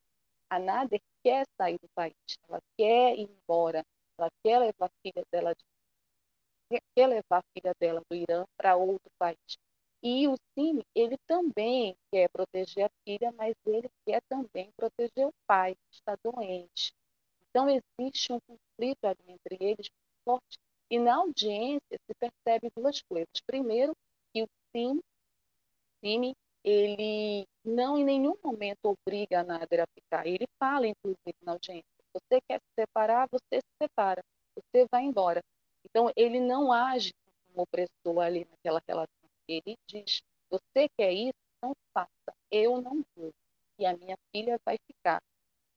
[0.51, 2.15] A Nader quer sair do país,
[2.49, 3.83] ela quer ir embora,
[4.19, 5.65] ela quer levar a filha dela de
[6.97, 9.59] levar a filha dela do Irã para outro país.
[10.03, 15.33] E o Cine, ele também quer proteger a filha, mas ele quer também proteger o
[15.47, 16.93] pai, que está doente.
[17.49, 19.89] Então, existe um conflito ali entre eles
[20.25, 20.59] forte.
[20.91, 23.41] E na audiência se percebe duas coisas.
[23.47, 23.97] Primeiro,
[24.33, 25.01] que o Cine,
[26.01, 26.35] Cine
[26.65, 30.27] ele não em nenhum momento obriga a Nader a ficar.
[30.27, 34.23] Ele fala, inclusive, na audiência: você quer se separar, você se separa,
[34.57, 35.43] você vai embora.
[35.85, 37.13] Então, ele não age
[37.47, 39.29] como opressor ali naquela relação.
[39.49, 41.35] Ele diz: você quer isso?
[41.59, 42.37] Então faça.
[42.51, 43.33] Eu não vou.
[43.79, 45.23] E a minha filha vai ficar.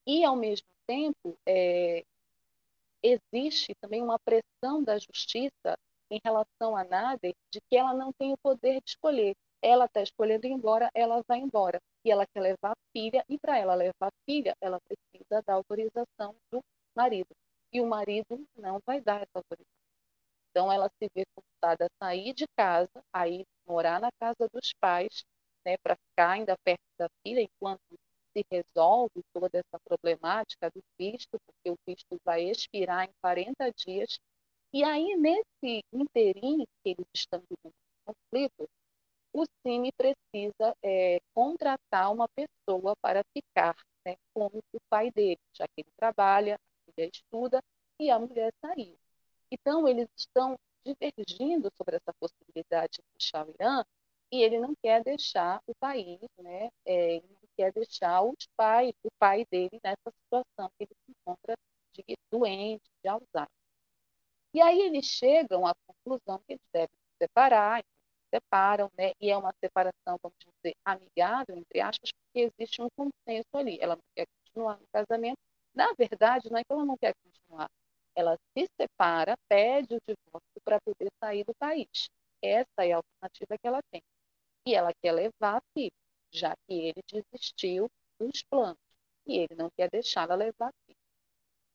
[0.06, 2.04] E, ao mesmo tempo, é,
[3.02, 5.78] existe também uma pressão da justiça
[6.10, 9.36] em relação a Nader de que ela não tem o poder de escolher.
[9.60, 11.80] Ela está escolhendo ir embora, ela vai embora.
[12.04, 15.54] E ela quer levar a filha, e para ela levar a filha, ela precisa da
[15.54, 16.62] autorização do
[16.94, 17.34] marido.
[17.72, 19.77] E o marido não vai dar essa autorização.
[20.50, 24.72] Então, ela se vê forçada a sair de casa, a ir morar na casa dos
[24.80, 25.24] pais,
[25.64, 27.80] né, para ficar ainda perto da filha, enquanto
[28.36, 34.18] se resolve toda essa problemática do visto, porque o visto vai expirar em 40 dias.
[34.72, 37.74] E aí, nesse interim que eles estão vivendo
[38.06, 38.68] conflito,
[39.32, 43.74] o CIMI precisa é, contratar uma pessoa para ficar
[44.06, 47.60] né, com o pai dele, já que ele trabalha, a filha estuda
[48.00, 48.96] e a mulher saiu.
[49.50, 53.84] Então, eles estão divergindo sobre essa possibilidade de deixar o Irã
[54.32, 56.70] e ele não quer deixar o país, né?
[56.84, 61.12] É, ele não quer deixar os pais, o pai dele nessa situação que ele se
[61.12, 61.54] encontra
[61.94, 63.48] de doente, de Alzheimer.
[64.54, 67.90] E aí eles chegam à conclusão que eles devem se separar, então
[68.24, 69.12] se separam, né?
[69.20, 73.78] E é uma separação, vamos dizer, amigável, entre aspas, porque existe um consenso ali.
[73.80, 75.38] Ela não quer continuar no casamento.
[75.74, 77.68] Na verdade, não é que ela não quer continuar,
[78.18, 82.10] ela se separa, pede o divórcio para poder sair do país.
[82.42, 84.02] Essa é a alternativa que ela tem.
[84.66, 85.92] E ela quer levar a filha,
[86.32, 88.76] já que ele desistiu dos planos.
[89.24, 90.98] E ele não quer deixá-la levar a filha.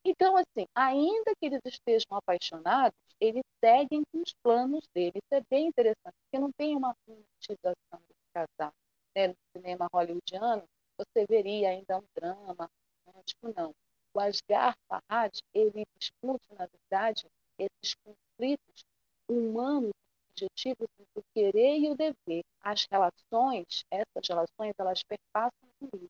[0.06, 5.14] Então, assim, ainda que eles estejam apaixonados, eles seguem com os planos dele.
[5.16, 8.74] Isso é bem interessante, porque não tem uma romantização desse casal.
[9.16, 9.30] Né?
[9.30, 12.70] No cinema hollywoodiano, você veria ainda um drama
[13.06, 13.74] romântico, não
[14.14, 17.26] o Asghar Farhad, ele discute, na verdade,
[17.58, 18.86] esses conflitos
[19.28, 19.92] humanos
[20.32, 22.44] objetivos entre o querer e o dever.
[22.62, 26.10] As relações, essas relações, elas perpassam isso,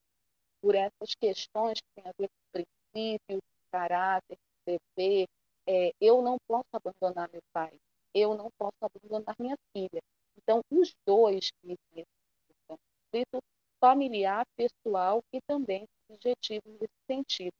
[0.61, 2.63] por essas questões que têm a ver com
[2.93, 5.27] princípios, caráter, dever.
[5.67, 7.71] É, eu não posso abandonar meu pai,
[8.13, 10.01] eu não posso abandonar minha filha.
[10.37, 12.05] Então, os dois nesse
[12.67, 13.39] conflito
[13.79, 17.53] familiar, pessoal e também subjetivo nesse sentido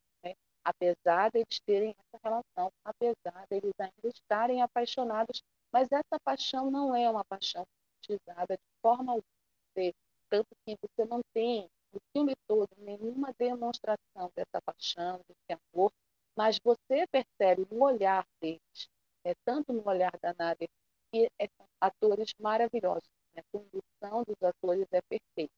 [0.64, 6.72] apesar de eles terem essa relação, apesar de eles ainda estarem apaixonados, mas essa paixão
[6.72, 7.66] não é uma paixão
[8.00, 9.94] utilizada de forma alguma,
[10.30, 15.92] tanto que você não tem no filme todo nenhuma demonstração dessa paixão, desse amor,
[16.36, 18.90] mas você percebe no olhar deles,
[19.24, 20.68] é, tanto no olhar da Nadia,
[21.12, 23.42] que é, são atores maravilhosos, né?
[23.42, 25.54] a condução dos atores é perfeita.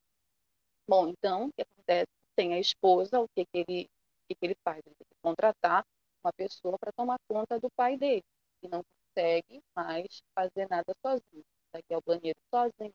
[0.88, 2.06] Bom, então, o que acontece?
[2.36, 3.90] Tem a esposa, o que, que ele
[4.28, 4.78] que, que ele faz?
[4.86, 5.84] Ele tem que contratar
[6.24, 8.24] uma pessoa para tomar conta do pai dele,
[8.62, 11.44] e não consegue mais fazer nada sozinho.
[11.72, 12.94] Daqui ao banheiro sozinho,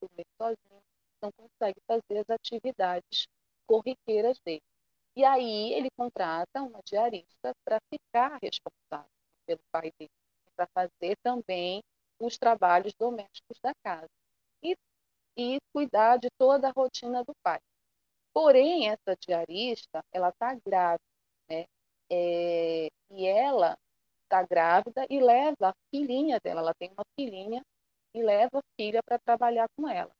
[0.00, 0.82] comer sozinho.
[1.22, 3.26] não consegue fazer as atividades
[3.66, 4.62] corriqueiras dele.
[5.16, 9.10] E aí ele contrata uma diarista para ficar responsável
[9.46, 10.10] pelo pai dele,
[10.56, 11.82] para fazer também
[12.18, 14.08] os trabalhos domésticos da casa
[14.62, 14.76] e,
[15.36, 17.60] e cuidar de toda a rotina do pai.
[18.34, 21.02] Porém, essa diarista, ela está grávida,
[21.48, 21.64] né?
[22.10, 23.78] É, e ela
[24.24, 27.62] está grávida e leva a filhinha dela, ela tem uma filhinha,
[28.14, 30.10] e leva a filha para trabalhar com ela.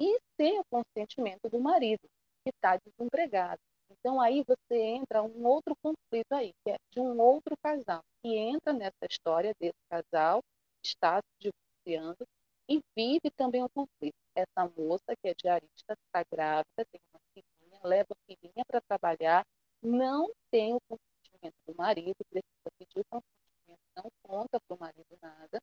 [0.00, 2.02] E sem o consentimento do marido,
[2.44, 3.60] que está desempregado.
[3.90, 8.36] Então aí você entra um outro conflito aí, que é de um outro casal, que
[8.36, 10.40] entra nessa história desse casal,
[10.84, 11.50] está se
[11.86, 12.26] divorciando
[12.68, 14.23] e vive também um conflito.
[14.34, 19.44] Essa moça, que é diarista, está grávida, tem uma filhinha, leva a filhinha para trabalhar,
[19.82, 25.18] não tem o consentimento do marido, precisa pedir o consentimento, não conta para o marido
[25.22, 25.60] nada,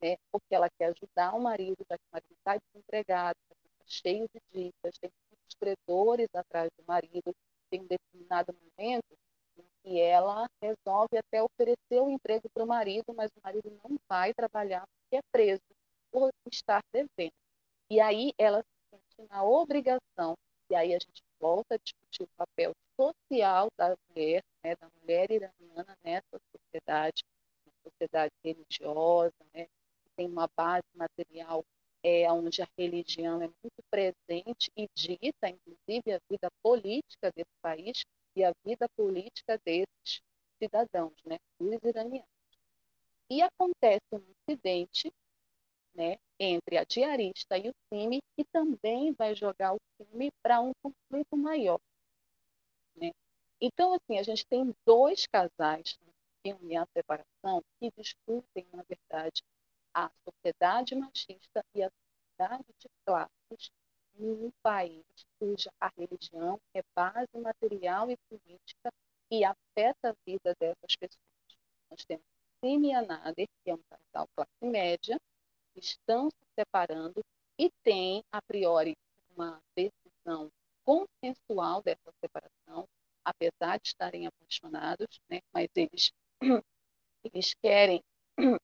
[0.00, 4.28] né, porque ela quer ajudar o marido, já que o marido está desempregado, está cheio
[4.32, 7.34] de dívidas, tem muitos credores atrás do marido,
[7.70, 9.18] tem um determinado momento
[9.56, 13.70] em que ela resolve até oferecer o um emprego para o marido, mas o marido
[13.82, 15.62] não vai trabalhar porque é preso
[16.10, 17.41] por estar devendo.
[17.92, 20.34] E aí ela se sente na obrigação,
[20.70, 25.30] e aí a gente volta a discutir o papel social da mulher, né, da mulher
[25.30, 27.22] iraniana nessa sociedade,
[27.66, 31.62] uma sociedade religiosa, né, que tem uma base material
[32.02, 38.06] é, onde a religião é muito presente e dita, inclusive, a vida política desse país
[38.34, 40.22] e a vida política desses
[40.58, 42.26] cidadãos, né, os iranianos.
[43.28, 45.12] E acontece um incidente
[45.94, 50.72] né, entre a diarista e o time, que também vai jogar o time para um
[50.82, 51.80] conflito maior.
[52.96, 53.12] Né?
[53.60, 59.42] Então, assim, a gente tem dois casais no filme A Separação que discutem, na verdade,
[59.94, 63.70] a sociedade machista e a sociedade de classes
[64.14, 65.04] num país
[65.38, 68.92] cuja a religião é base material e política
[69.30, 71.22] e afeta a vida dessas pessoas.
[71.90, 72.24] Nós temos
[72.60, 75.31] Simi e Nader, que é um casal classe média, que
[75.76, 77.20] estão se separando
[77.58, 78.96] e tem, a priori,
[79.36, 80.50] uma decisão
[80.84, 82.88] consensual dessa separação,
[83.24, 85.40] apesar de estarem apaixonados, né?
[85.52, 86.12] mas eles,
[87.24, 88.02] eles querem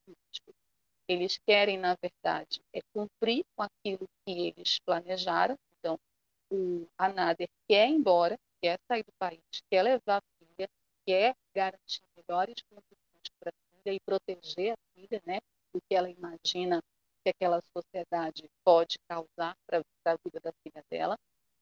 [1.08, 5.56] eles querem, na verdade, é cumprir com aquilo que eles planejaram.
[5.78, 5.98] Então,
[6.50, 9.40] o, a Nader quer ir embora, quer sair do país,
[9.70, 10.68] quer levar a filha,
[11.06, 15.38] quer garantir melhores condições para a filha e proteger a filha, né,
[15.72, 16.82] do que ela imagina
[17.28, 21.16] que aquela sociedade pode causar para a vida da filha dela.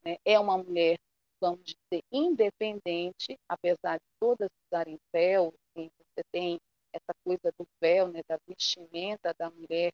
[0.05, 0.17] Né?
[0.25, 0.97] É uma mulher,
[1.41, 6.59] vamos dizer, independente, apesar de todas usarem véu, assim, você tem
[6.93, 9.93] essa coisa do véu, né, da vestimenta da mulher,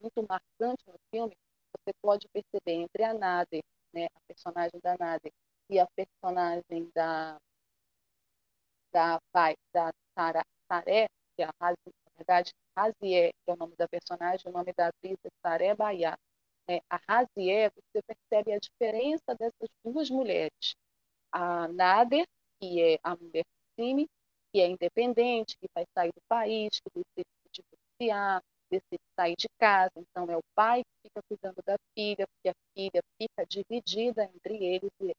[0.00, 1.36] muito marcante no filme,
[1.72, 3.62] você pode perceber entre a Nader,
[3.92, 5.32] né, a personagem da Nader,
[5.70, 7.38] e a personagem da
[8.92, 13.56] da pai da Sara, Saré, que é a Razi, na verdade, Razié, que é o
[13.56, 15.74] nome da personagem, o nome da atriz é Saré.
[16.68, 16.80] Né?
[16.90, 20.74] A Razié, você percebe a diferença dessas duas mulheres.
[21.32, 22.26] A Nader,
[22.60, 23.44] que é a mulher
[23.78, 24.08] cime,
[24.52, 29.48] que é independente, que vai sair do país, que decide se divorciar, decide sair de
[29.58, 29.92] casa.
[29.96, 34.64] Então, é o pai que fica cuidando da filha, porque a filha fica dividida entre
[34.64, 35.12] eles e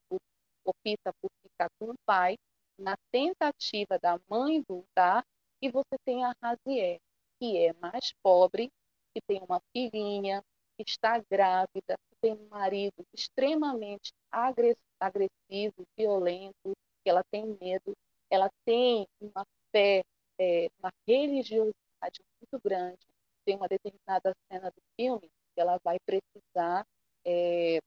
[0.65, 2.35] opta por ficar com o pai,
[2.77, 5.23] na tentativa da mãe voltar,
[5.61, 6.99] e você tem a Razié,
[7.39, 8.71] que é mais pobre,
[9.13, 10.43] que tem uma filhinha,
[10.77, 14.11] que está grávida, que tem um marido extremamente
[14.99, 17.93] agressivo, violento, que ela tem medo
[18.29, 20.03] ela tem uma fé,
[20.39, 22.99] é, uma religiosidade muito grande.
[23.45, 26.85] Tem uma determinada cena do filme que ela vai precisar
[27.25, 27.79] é,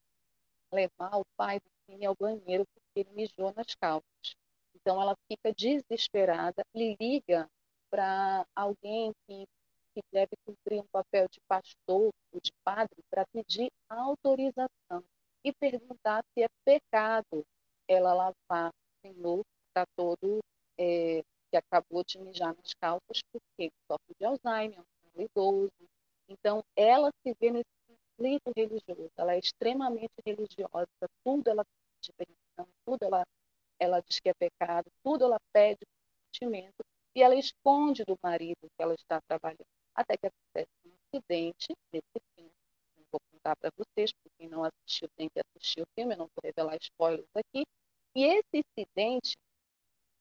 [0.72, 4.34] levar o pai do filme ao banheiro porque ele mijou nas calças.
[4.74, 7.48] Então ela fica desesperada e liga
[7.90, 9.46] para alguém que,
[9.94, 15.04] que deve cumprir um papel de pastor ou de padre para pedir autorização
[15.44, 17.44] e perguntar se é pecado
[17.86, 20.40] ela lavar Senhor está todo
[20.78, 25.72] é, que acabou de mijar nas calças porque sofre de Alzheimer, é um idoso.
[26.28, 30.88] Então, ela se vê nesse conflito religioso, ela é extremamente religiosa,
[31.24, 33.24] tudo ela pede permissão, tudo ela,
[33.78, 35.86] ela diz que é pecado, tudo ela pede
[36.26, 36.84] sentimento
[37.18, 39.66] e ela esconde do marido que ela está trabalhando.
[39.92, 42.52] Até que acontece um acidente nesse filme.
[42.96, 46.18] Não vou contar para vocês, porque quem não assistiu tem que assistir o filme, eu
[46.18, 47.64] não vou revelar spoilers aqui.
[48.14, 49.36] E esse incidente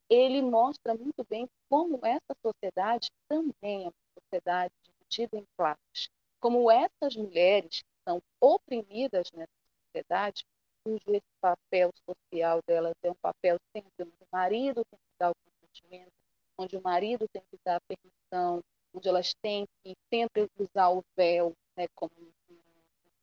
[0.09, 6.09] ele mostra muito bem como essa sociedade também é uma sociedade dividida em classes.
[6.39, 9.51] Como essas mulheres que são oprimidas nessa
[9.85, 10.43] sociedade,
[10.83, 15.31] cujo esse papel social delas é um papel sempre onde o marido tem que dar
[15.31, 16.16] o consentimento,
[16.57, 18.61] onde o marido tem que dar permissão,
[18.93, 22.31] onde elas têm que sempre usar o véu né, como um,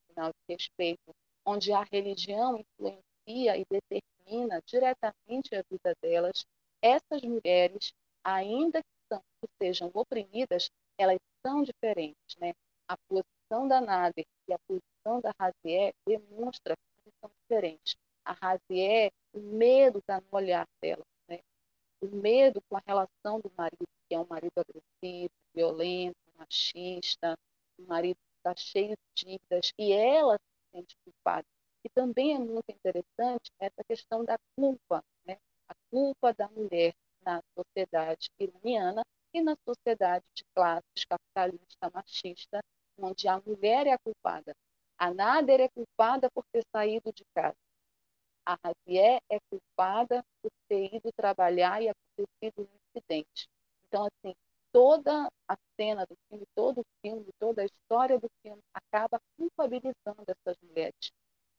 [0.08, 1.14] sinal de respeito,
[1.44, 6.44] onde a religião influencia e determina diretamente a vida delas,
[6.80, 12.36] essas mulheres, ainda que, são, que sejam oprimidas, elas são diferentes.
[12.38, 12.52] Né?
[12.88, 17.96] A posição da Nader e a posição da Razié demonstra que são diferentes.
[18.24, 21.04] A Razié, o medo está no olhar dela.
[22.04, 27.34] O medo com a relação do marido, que é um marido agressivo, violento, machista,
[27.78, 31.46] um marido que está cheio de dívidas, e ela se sente culpada.
[31.82, 35.38] E também é muito interessante essa questão da culpa, né?
[35.66, 36.94] a culpa da mulher
[37.24, 39.02] na sociedade iraniana
[39.32, 42.60] e na sociedade de classes capitalista, machista,
[42.98, 44.54] onde a mulher é a culpada.
[44.98, 47.56] A Nader é culpada por ter saído de casa.
[48.46, 53.48] A Razié é culpada por ter ido trabalhar e acontecido um incidente.
[53.86, 54.34] Então, assim,
[54.72, 60.24] toda a cena do filme, todo o filme, toda a história do filme acaba culpabilizando
[60.28, 61.12] essas mulheres.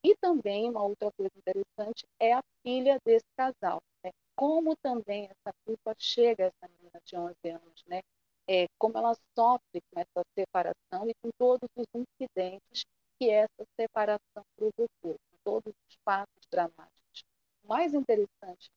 [0.04, 3.82] E também uma outra coisa interessante é a filha desse casal.
[4.04, 4.12] Né?
[4.36, 8.02] Como também essa culpa chega a essa menina de 11 anos, né?
[8.48, 12.84] É, como ela sofre com essa separação e com todos os incidentes
[13.18, 15.16] que essa separação provocou,
[15.46, 17.24] todos os fatos dramáticos.
[17.62, 18.68] O mais interessante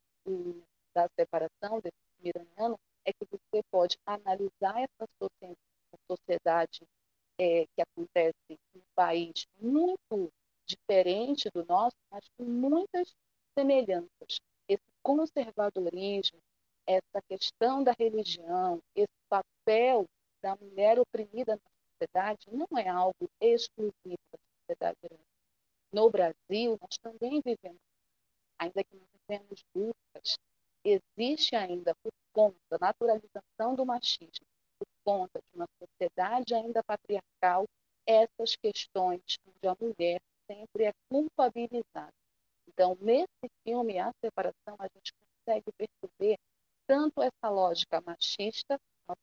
[0.94, 5.08] da separação desse iraniano é que você pode analisar essa
[6.08, 6.82] sociedade
[7.40, 10.32] é, que acontece em um país muito
[10.64, 13.16] diferente do nosso, mas com muitas
[13.58, 14.40] semelhanças.
[14.68, 16.38] Esse conservadorismo,
[16.86, 20.06] essa questão da religião, esse papel
[20.44, 25.29] da mulher oprimida na sociedade não é algo exclusivo da sociedade iraniana.
[25.92, 27.82] No Brasil, nós também vivemos,
[28.60, 30.38] ainda que não vivemos lutas,
[30.84, 34.46] existe ainda, por conta da naturalização do machismo,
[34.78, 37.66] por conta de uma sociedade ainda patriarcal,
[38.06, 42.14] essas questões onde a mulher sempre é culpabilizada.
[42.68, 46.38] Então, nesse filme, A Separação, a gente consegue perceber
[46.88, 48.80] tanto essa lógica machista,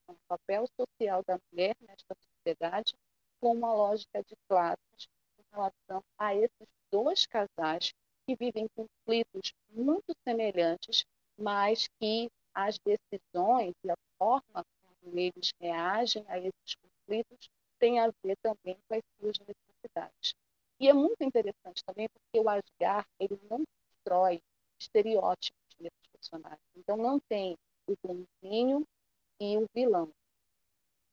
[0.09, 2.95] o papel social da mulher nesta sociedade,
[3.41, 5.09] como a lógica de classes
[5.57, 7.93] relação a esses dois casais
[8.27, 11.05] que vivem conflitos muito semelhantes,
[11.39, 17.49] mas que as decisões e a forma como eles reagem a esses conflitos
[17.79, 20.35] tem a ver também com as suas necessidades.
[20.81, 24.41] E é muito interessante também porque o Asgar ele não destrói
[24.81, 26.61] estereótipos desses personagens.
[26.75, 28.87] Então não tem o bonzinho
[29.41, 30.11] e o vilão.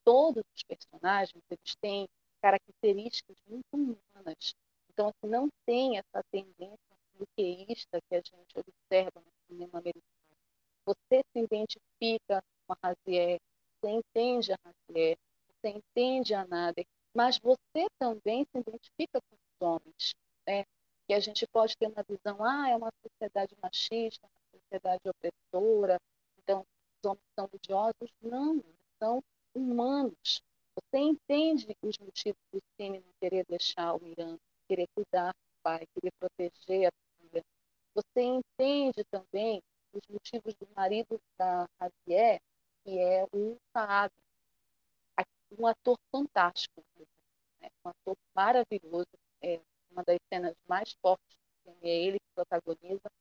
[0.03, 2.07] Todos os personagens eles têm
[2.43, 4.53] características muito humanas.
[4.91, 6.77] Então assim, não tem essa tendência
[7.15, 10.03] maniqueísta que a gente observa no cinema americano
[10.85, 13.39] você se identifica com a Raziel,
[13.81, 15.17] você entende a Raziel,
[15.47, 20.13] você entende a Nader, mas você também se identifica com os homens,
[20.45, 20.65] né?
[21.07, 25.97] Que a gente pode ter uma visão, ah, é uma sociedade machista, uma sociedade opressora,
[26.37, 28.11] então os homens são odiosos.
[28.21, 28.63] Não,
[28.99, 29.23] são
[29.53, 30.41] humanos.
[30.75, 35.85] Você entende os motivos do Cine não querer deixar o Irã, querer cuidar do pai,
[35.93, 37.43] querer proteger a família.
[37.93, 39.61] Você entende também
[39.93, 42.41] os motivos do marido da Javier,
[42.83, 44.11] que é um Saad,
[45.59, 46.83] um ator fantástico,
[47.61, 47.69] né?
[47.85, 49.07] um ator maravilhoso,
[49.41, 49.61] é
[49.91, 53.11] uma das cenas mais fortes do filme, é ele que protagoniza,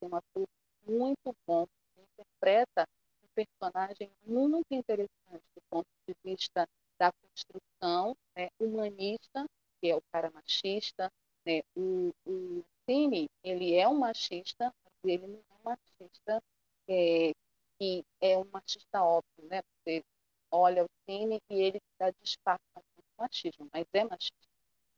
[0.00, 0.48] é um ator
[0.86, 2.88] muito bom, interpreta
[3.22, 6.66] um personagem muito interessante do ponto de vista
[7.02, 9.44] da construção né, humanista,
[9.80, 11.10] que é o cara machista,
[11.44, 16.40] né, o, o Cine, ele é um machista, mas ele não machista,
[16.88, 17.32] é,
[17.76, 19.62] que é um machista óbvio, né?
[19.84, 20.04] Você
[20.52, 24.48] olha o cine e ele dá disfarça com machismo, mas é machista.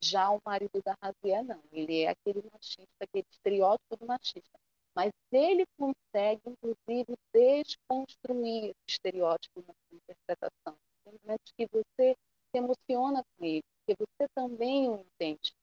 [0.03, 1.63] Já o marido da Razia, não.
[1.73, 4.59] Ele é aquele machista, aquele estereótipo do machista.
[4.95, 10.77] Mas ele consegue, inclusive, desconstruir esse estereótipo na interpretação.
[11.05, 12.17] Tem momentos que você
[12.51, 15.55] se emociona com ele, porque você também o entende.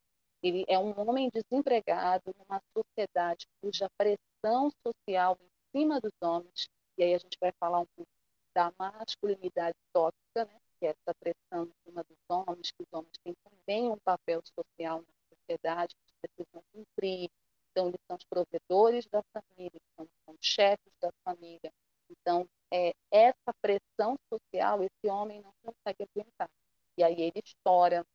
[0.44, 6.68] Ele é um homem desempregado numa sociedade cuja pressão social em cima dos homens,
[6.98, 8.12] e aí a gente vai falar um pouco
[8.54, 10.60] da masculinidade tóxica, né?
[10.80, 14.42] que é essa pressão em cima dos homens, que os homens têm também um papel
[14.44, 17.30] social na sociedade, que precisam cumprir.
[17.72, 21.72] Então, eles são os provedores da família, são, são chefes da família.
[22.10, 26.50] Então, é, essa pressão social, esse homem não consegue aguentar.
[26.98, 28.06] E aí ele estoura,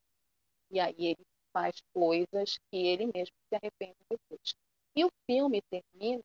[0.71, 4.55] e aí ele faz coisas que ele mesmo se arrepende depois.
[4.95, 6.23] E o filme termina,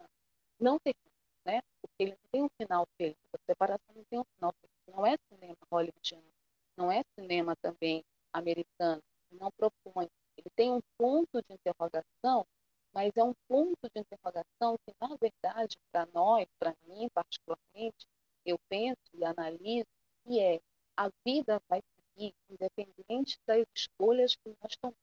[0.59, 1.11] não termina,
[1.45, 1.61] né?
[1.81, 3.17] Porque ele não tem um final feliz.
[3.33, 4.75] A separação não tem um final feliz.
[4.87, 6.33] Não é cinema hollywoodiano,
[6.77, 8.03] não é cinema também
[8.33, 9.01] americano,
[9.31, 10.09] não propõe.
[10.37, 12.45] Ele tem um ponto de interrogação,
[12.93, 18.07] mas é um ponto de interrogação que, na verdade, para nós, para mim particularmente,
[18.45, 19.87] eu penso e analiso
[20.25, 20.59] que é
[20.97, 24.99] a vida vai seguir independente das escolhas que nós tomamos.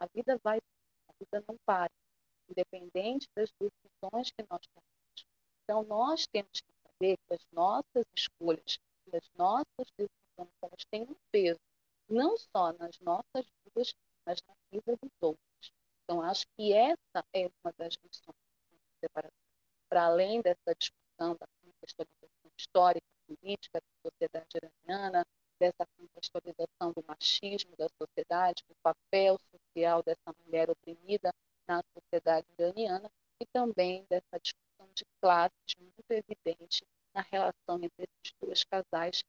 [0.00, 1.90] A vida vai, a vida não para,
[2.48, 5.26] independente das decisões que nós tomamos.
[5.64, 8.78] Então, nós temos que saber que as nossas escolhas,
[9.12, 11.60] as nossas decisões, elas têm um peso,
[12.08, 13.92] não só nas nossas vidas,
[14.24, 15.72] mas na vida dos outros.
[16.04, 17.96] Então, acho que essa é uma das
[19.00, 19.32] separação.
[19.88, 25.24] Para além dessa discussão da contextualização histórica, política da sociedade iraniana,
[25.58, 31.32] dessa contextualização machismo da sociedade, do papel social dessa mulher oprimida
[31.66, 33.10] na sociedade iraniana
[33.40, 39.22] e também dessa discussão de classes muito evidente na relação entre esses dois casais.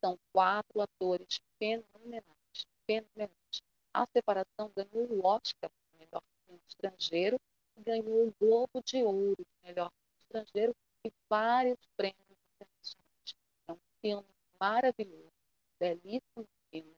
[0.00, 3.62] São quatro atores fenomenais, fenomenais.
[3.94, 7.38] A separação ganhou o Oscar de melhor filme estrangeiro
[7.80, 13.34] ganhou o Globo de Ouro de melhor filme estrangeiro e vários prêmios internacionais.
[13.68, 14.28] É um filme
[14.60, 15.32] maravilhoso,
[15.78, 16.96] belíssimo filme.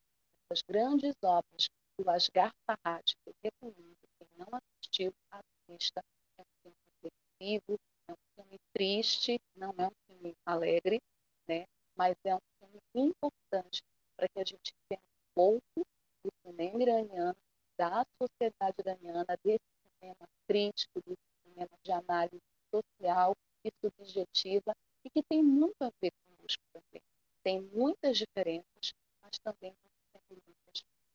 [0.50, 1.68] As grandes obras
[1.98, 6.04] do Asghar Farhad, que recomendo, quem não assistiu, assista.
[6.38, 11.00] É um filme reflexivo, é um filme triste, não é um filme alegre,
[11.48, 11.64] né?
[11.96, 13.82] mas é um filme importante
[14.16, 15.86] para que a gente tenha um pouco
[16.24, 17.36] do cinema iraniano,
[17.76, 19.64] da sociedade iraniana, desse
[20.00, 26.12] cinema crítico, desse cinema de análise social e subjetiva, e que tem muito a ver
[26.26, 27.02] conosco também.
[27.42, 30.04] Tem muitas diferenças, mas também muitas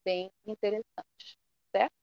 [0.04, 1.38] bem interessantes,
[1.72, 1.94] certo?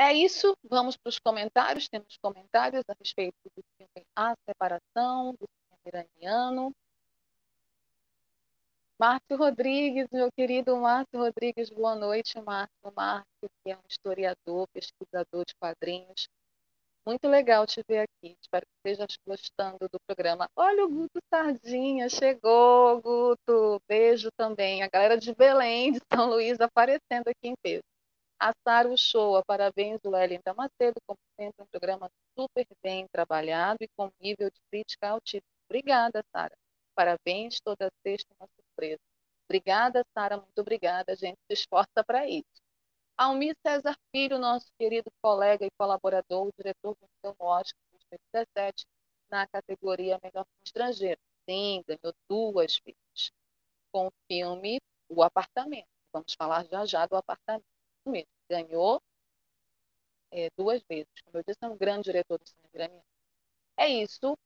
[0.00, 1.88] É isso, vamos para os comentários.
[1.88, 6.72] Temos comentários a respeito do filme A Separação, do cinema iraniano.
[8.96, 12.92] Márcio Rodrigues, meu querido Márcio Rodrigues, boa noite, Márcio.
[12.94, 16.28] Márcio, que é um historiador, pesquisador de quadrinhos.
[17.04, 18.36] Muito legal te ver aqui.
[18.40, 20.48] Espero que estejas gostando do programa.
[20.54, 23.82] Olha o Guto Sardinha, chegou, Guto.
[23.88, 24.80] Beijo também.
[24.84, 27.82] A galera de Belém, de São Luís, aparecendo aqui em peso.
[28.40, 32.08] A Sara Uchoa, parabéns, Wellington Macedo, como sempre, um programa
[32.38, 35.42] super bem trabalhado e com nível de crítica altíssimo.
[35.68, 36.56] Obrigada, Sara.
[36.94, 39.00] Parabéns, toda sexta uma surpresa.
[39.48, 41.12] Obrigada, Sara, muito obrigada.
[41.12, 42.46] A gente se esforça para isso.
[43.16, 48.86] Almir César Filho, nosso querido colega e colaborador, diretor do Museu Oscar 2017,
[49.30, 51.20] na categoria Melhor Filme Estrangeiro.
[51.48, 53.32] Sim, ganhou duas vezes.
[53.92, 54.78] Com o filme
[55.08, 55.88] O Apartamento.
[56.12, 57.77] Vamos falar já já do apartamento
[58.08, 58.28] mesmo.
[58.50, 59.00] Ganhou
[60.30, 61.08] é, duas vezes.
[61.24, 63.02] Como eu disse, é um grande diretor do cinema.
[63.76, 64.36] É isso.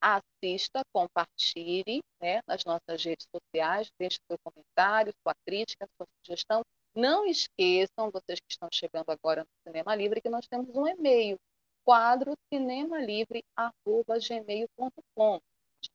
[0.00, 6.62] Assista, compartilhe né, nas nossas redes sociais, deixe seu comentário, sua crítica, sua sugestão.
[6.94, 11.38] Não esqueçam, vocês que estão chegando agora no Cinema Livre, que nós temos um e-mail,
[11.84, 15.40] quadro cinemalivre.gmail.com.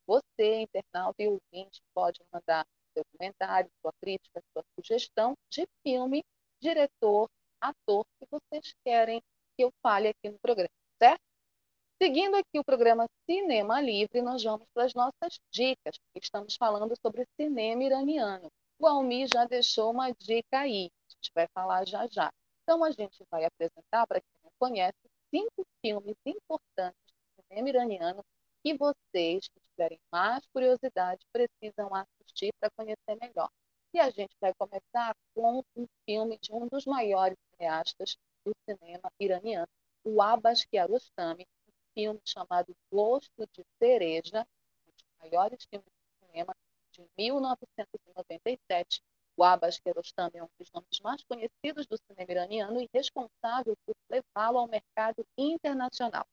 [0.06, 6.24] Você, internauta e ouvinte, pode mandar seu comentário, sua crítica, sua sugestão de filme
[6.60, 7.28] diretor
[7.60, 9.20] ator que vocês querem
[9.56, 11.20] que eu fale aqui no programa, certo?
[12.00, 17.26] Seguindo aqui o programa Cinema Livre, nós vamos para as nossas dicas, estamos falando sobre
[17.40, 18.48] cinema iraniano.
[18.78, 22.30] O Almi já deixou uma dica aí, a gente vai falar já já.
[22.62, 24.98] Então, a gente vai apresentar, para quem não conhece,
[25.34, 28.24] cinco filmes importantes do cinema iraniano
[28.62, 33.48] que vocês que tiverem mais curiosidade precisam assistir para conhecer melhor.
[33.92, 39.10] E a gente vai começar com um filme de um dos maiores cineastas do cinema
[39.18, 39.68] iraniano,
[40.04, 41.46] o Abbas Kiarostami,
[41.94, 44.46] filme chamado Gosto de Cereja,
[44.86, 46.54] um dos maiores filmes de cinema
[46.92, 49.02] de 1997.
[49.36, 53.94] O Abbas Kiarostami é um dos nomes mais conhecidos do cinema iraniano e responsável por
[54.10, 56.26] levá-lo ao mercado internacional.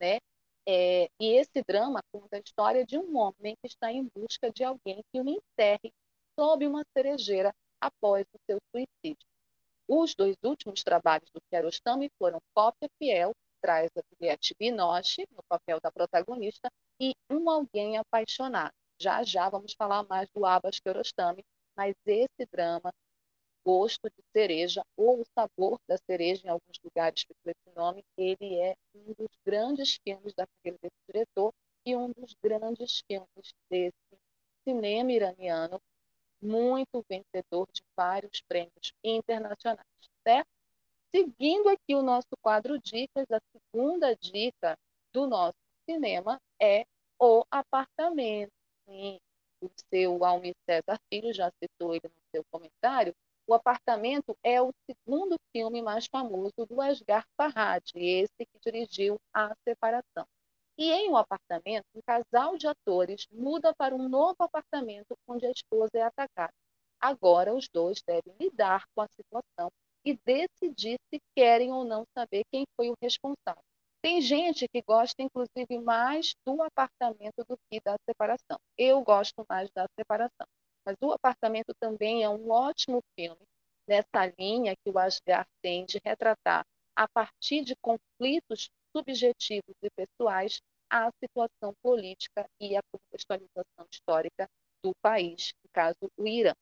[0.00, 0.18] Né?
[0.66, 4.64] É, e esse drama conta a história de um homem que está em busca de
[4.64, 5.92] alguém que o enterre
[6.38, 9.26] sob uma cerejeira após o seu suicídio.
[9.88, 15.78] Os dois últimos trabalhos do Kiarostami foram Cópia Fiel, traz a Juliette Binoche no papel
[15.80, 16.70] da protagonista
[17.00, 18.72] e Um Alguém Apaixonado.
[19.00, 21.44] Já já vamos falar mais do Abbas Kiarostami,
[21.76, 22.92] mas esse drama,
[23.64, 28.56] Gosto de Cereja, ou O Sabor da Cereja, em alguns lugares por esse nome, ele
[28.56, 31.52] é um dos grandes filmes da carreira desse diretor
[31.84, 33.92] e um dos grandes filmes desse
[34.66, 35.80] cinema iraniano,
[36.42, 39.86] muito vencedor de vários prêmios internacionais,
[40.26, 40.48] certo?
[41.14, 44.76] Seguindo aqui o nosso quadro Dicas, a segunda dica
[45.12, 45.56] do nosso
[45.88, 46.84] cinema é
[47.18, 48.52] O Apartamento.
[48.86, 49.18] Sim,
[49.60, 53.14] o seu Almir César Filho já citou ele no seu comentário.
[53.46, 59.54] O Apartamento é o segundo filme mais famoso do Asghar Farhadi, esse que dirigiu A
[59.68, 60.26] Separação.
[60.78, 65.50] E em um apartamento, um casal de atores muda para um novo apartamento onde a
[65.50, 66.52] esposa é atacada.
[67.00, 69.70] Agora, os dois devem lidar com a situação
[70.04, 73.62] e decidir se querem ou não saber quem foi o responsável.
[74.02, 78.58] Tem gente que gosta, inclusive, mais do apartamento do que da separação.
[78.76, 80.46] Eu gosto mais da separação.
[80.84, 83.46] Mas o apartamento também é um ótimo filme
[83.86, 86.64] nessa linha que o Asgar tem de retratar,
[86.96, 94.46] a partir de conflitos subjetivos e pessoais a situação política e a contextualização histórica
[94.84, 96.52] do país, no caso, o Irã.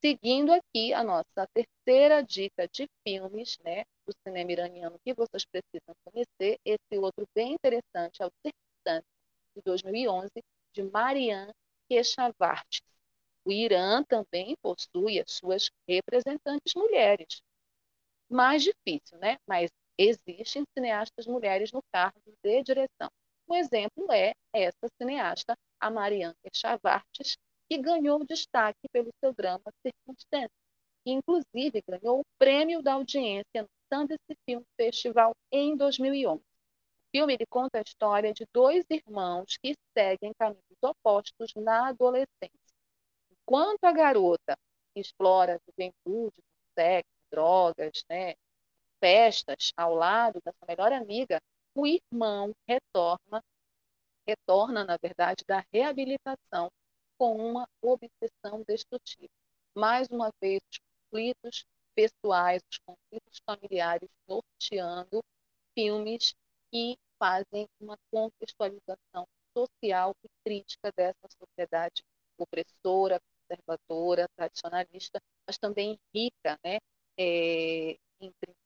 [0.00, 5.94] Seguindo aqui a nossa terceira dica de filmes, né, do cinema iraniano que vocês precisam
[6.04, 9.10] conhecer, esse outro bem interessante é o Circunstância,
[9.56, 10.30] de 2011,
[10.74, 11.52] de Marianne
[11.88, 12.82] Keshavartis.
[13.44, 17.40] O Irã também possui as suas representantes mulheres.
[18.28, 19.38] Mais difícil, né?
[19.46, 23.10] Mas existem cineastas mulheres no cargo de direção.
[23.48, 27.36] Um exemplo é essa cineasta, a Marianne Chavartes,
[27.68, 30.50] que ganhou destaque pelo seu drama Circunstância,
[31.04, 36.40] e inclusive ganhou o prêmio da audiência no Sundance Film Festival em 2011.
[36.40, 42.50] O filme ele conta a história de dois irmãos que seguem caminhos opostos na adolescência.
[43.30, 44.56] Enquanto a garota
[44.94, 46.42] explora a juventude,
[46.74, 48.34] sexo, drogas, né,
[49.00, 51.40] festas ao lado da sua melhor amiga,
[51.74, 53.42] o irmão retorna,
[54.26, 56.70] retorna, na verdade, da reabilitação
[57.18, 59.32] com uma obsessão destrutiva.
[59.74, 60.78] Mais uma vez, os
[61.10, 65.22] conflitos pessoais, os conflitos familiares norteando
[65.74, 66.34] filmes
[66.70, 69.26] que fazem uma contextualização
[69.56, 72.02] social e crítica dessa sociedade
[72.38, 76.78] opressora, conservadora, tradicionalista, mas também rica né,
[77.18, 77.96] é,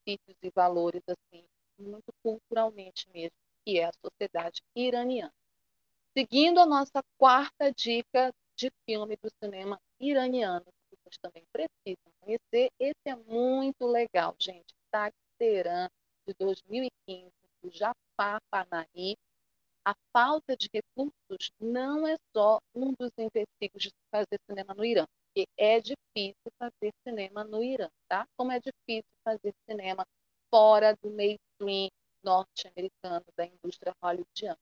[0.04, 1.44] princípios e valores assim
[1.78, 5.32] muito culturalmente mesmo, que é a sociedade iraniana.
[6.16, 12.70] Seguindo a nossa quarta dica de filme do cinema iraniano, que vocês também precisam conhecer,
[12.78, 14.74] esse é muito legal, gente.
[14.90, 15.88] Taxeran,
[16.26, 17.32] de 2015,
[17.62, 19.16] do Jafar Panahi.
[19.84, 25.06] A falta de recursos não é só um dos empecilhos de fazer cinema no Irã,
[25.32, 28.26] porque é difícil fazer cinema no Irã, tá?
[28.36, 30.04] Como é difícil fazer cinema
[30.50, 31.88] fora do mainstream
[32.22, 34.58] norte-americano da indústria hollywoodiana.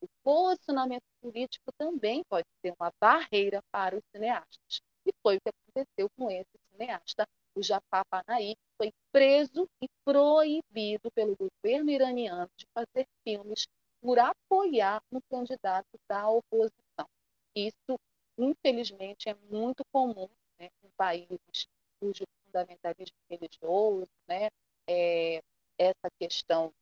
[0.00, 4.80] O posicionamento político também pode ser uma barreira para os cineastas.
[5.04, 9.86] E foi o que aconteceu com esse cineasta, o Jafar Panahi, que foi preso e
[10.04, 13.66] proibido pelo governo iraniano de fazer filmes
[14.00, 17.06] por apoiar um candidato da oposição.
[17.54, 17.98] Isso,
[18.38, 20.28] infelizmente, é muito comum
[20.58, 21.68] né, em países
[21.98, 24.48] cujo fundamentalismo religioso, né,
[24.86, 25.42] é,
[25.78, 26.72] essa questão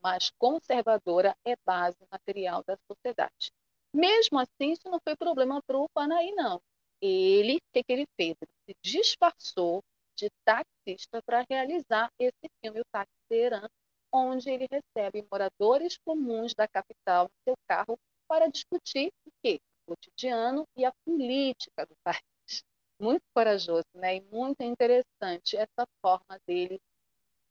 [0.00, 3.52] mais conservadora é base material da sociedade.
[3.92, 6.60] Mesmo assim, isso não foi problema para o Panaí, não.
[7.00, 8.36] Ele, o que, que ele fez?
[8.40, 9.82] Ele se disfarçou
[10.14, 12.84] de taxista para realizar esse filme, o
[13.28, 13.68] Teherã,
[14.12, 19.60] onde ele recebe moradores comuns da capital no seu carro para discutir o quê?
[19.88, 22.62] Cotidiano e a política do país.
[23.00, 24.16] Muito corajoso, né?
[24.16, 26.78] E muito interessante essa forma dele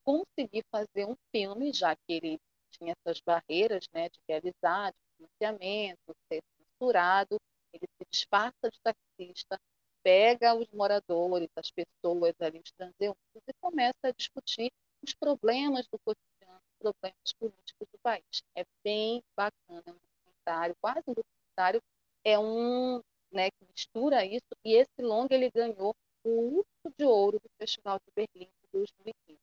[0.03, 2.39] conseguir fazer um filme, já que ele
[2.71, 7.37] tinha essas barreiras, né, de realizar, de financiamento, ser censurado,
[7.73, 9.59] ele se disfarça de taxista,
[10.03, 14.71] pega os moradores, as pessoas ali, os transeuntes, e começa a discutir
[15.03, 18.43] os problemas do cotidiano, os problemas políticos do país.
[18.55, 21.81] É bem bacana, um documentário, quase um documentário,
[22.27, 23.01] é um
[23.31, 27.99] né, que mistura isso, e esse longa ele ganhou o Urso de Ouro do Festival
[27.99, 29.39] de Berlim de 2015.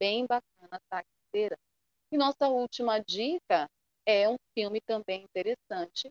[0.00, 1.04] Bem bacana, tá?
[2.10, 3.68] E nossa última dica
[4.04, 6.10] é um filme também interessante,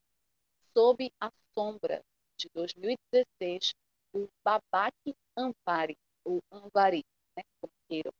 [0.73, 2.01] Sob a Sombra,
[2.37, 3.73] de 2016,
[4.13, 4.95] o Babak
[5.37, 7.03] Ampari, ou Anvari,
[7.37, 8.11] né, como queiram.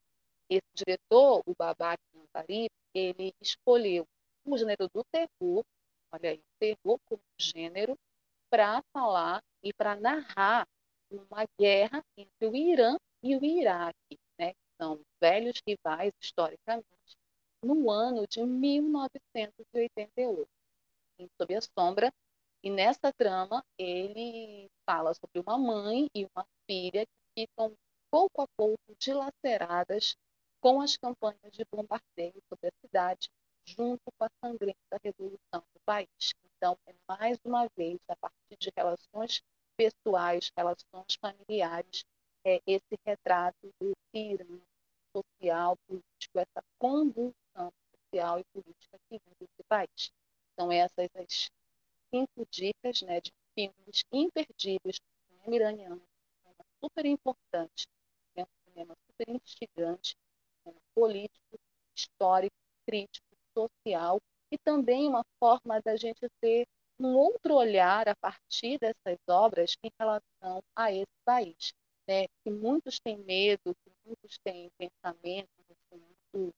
[0.49, 4.05] Esse diretor, o Babak Ampari, ele escolheu
[4.45, 5.63] o gênero do terror,
[6.13, 7.97] olha aí, terror como gênero,
[8.49, 10.67] para falar e para narrar
[11.09, 17.17] uma guerra entre o Irã e o Iraque, né, são velhos rivais historicamente,
[17.63, 20.47] no ano de 1988,
[21.19, 22.11] em Sob a Sombra.
[22.61, 27.73] E nessa trama, ele fala sobre uma mãe e uma filha que ficam
[28.11, 30.15] pouco a pouco dilaceradas
[30.61, 33.29] com as campanhas de bombardeio sobre a cidade,
[33.65, 36.33] junto com a sangrenta revolução do país.
[36.57, 39.41] Então, é mais uma vez, a partir de relações
[39.77, 42.03] pessoais, relações familiares,
[42.45, 44.59] é esse retrato do Irã
[45.15, 50.11] social, político, essa convulsão social e política que vive esse país.
[50.53, 51.49] Então, essas as
[52.13, 57.87] cinco dicas né, de filmes imperdíveis do cinema iraniano, um cinema super importante,
[58.35, 60.15] é um cinema super instigante,
[60.65, 61.59] um político,
[61.95, 62.55] histórico,
[62.85, 64.19] crítico, social
[64.51, 66.65] e também uma forma da gente ter
[66.99, 71.73] um outro olhar a partir dessas obras em relação a esse país
[72.07, 76.53] né, que muitos têm medo, que muitos têm pensamentos, assim, muito,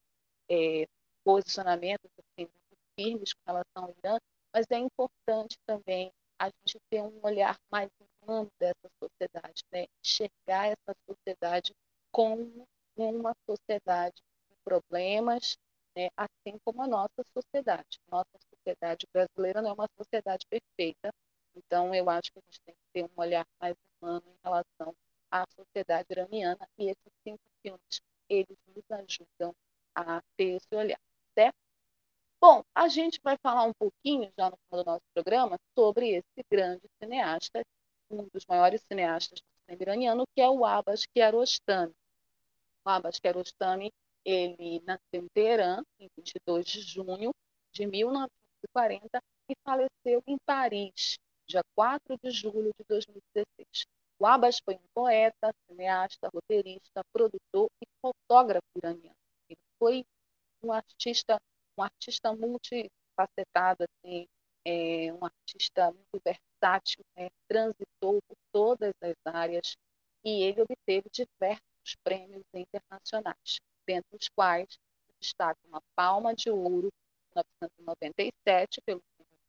[0.50, 0.86] é,
[1.24, 4.18] posicionamentos assim, muito firmes com relação ao Irã,
[4.54, 7.90] mas é importante também a gente ter um olhar mais
[8.22, 9.86] humano dessa sociedade, né?
[10.04, 11.74] enxergar essa sociedade
[12.12, 12.68] como
[12.98, 15.58] uma sociedade com problemas,
[15.96, 16.10] né?
[16.18, 18.00] assim como a nossa sociedade.
[18.12, 21.14] Nossa sociedade brasileira não é uma sociedade perfeita,
[21.56, 24.96] então eu acho que a gente tem que ter um olhar mais humano em relação
[25.32, 29.54] a sociedade iraniana e esses cinco filmes eles nos ajudam
[29.94, 31.00] a ter esse olhar,
[31.34, 31.56] certo?
[32.42, 36.46] Bom, a gente vai falar um pouquinho já no final do nosso programa sobre esse
[36.50, 37.64] grande cineasta,
[38.10, 41.94] um dos maiores cineastas do iraniano, que é o Abbas Kiarostami.
[42.86, 43.92] O Abbas Kiarostami,
[44.26, 47.32] ele nasceu em Teherã em 22 de junho
[47.72, 51.18] de 1940 e faleceu em Paris,
[51.48, 53.86] dia 4 de julho de 2016.
[54.18, 59.16] O Abbas foi um poeta, cineasta, roteirista, produtor e fotógrafo iraniano.
[59.50, 60.06] Ele foi
[60.64, 61.40] um artista,
[61.78, 64.26] um artista multifacetado, assim,
[64.66, 67.30] é, um artista muito versátil, né?
[67.48, 69.76] transitou por todas as áreas
[70.24, 74.80] e ele obteve diversos prêmios internacionais, dentre os quais
[75.20, 76.92] destaca uma Palma de Ouro,
[77.36, 79.02] em 1997, pelo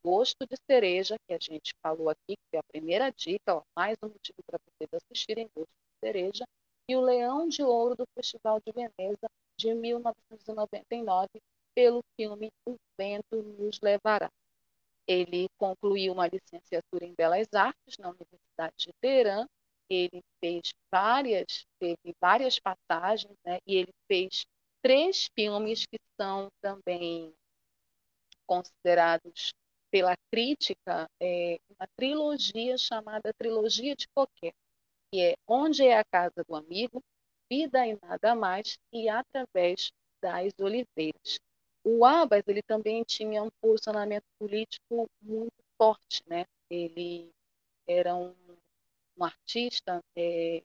[0.05, 3.97] Gosto de Cereja, que a gente falou aqui, que é a primeira dica, ó, mais
[4.03, 6.45] um motivo para vocês assistirem Gosto de Cereja,
[6.89, 11.29] e o Leão de Ouro do Festival de Veneza, de 1999,
[11.75, 14.31] pelo filme O Vento Nos Levará.
[15.07, 19.47] Ele concluiu uma licenciatura em Belas Artes na Universidade de Teherã.
[19.89, 23.59] Ele fez várias, teve várias passagens, né?
[23.67, 24.47] E ele fez
[24.83, 27.35] três filmes que são também
[28.47, 29.53] considerados
[29.91, 34.53] pela crítica é, uma trilogia chamada Trilogia de Qualquer,
[35.11, 37.03] que é Onde é a Casa do Amigo,
[37.51, 41.39] Vida e Nada Mais e Através das Oliveiras.
[41.85, 46.45] O Abbas ele também tinha um posicionamento político muito forte, né?
[46.69, 47.31] Ele
[47.87, 48.35] era um,
[49.19, 50.63] um artista é,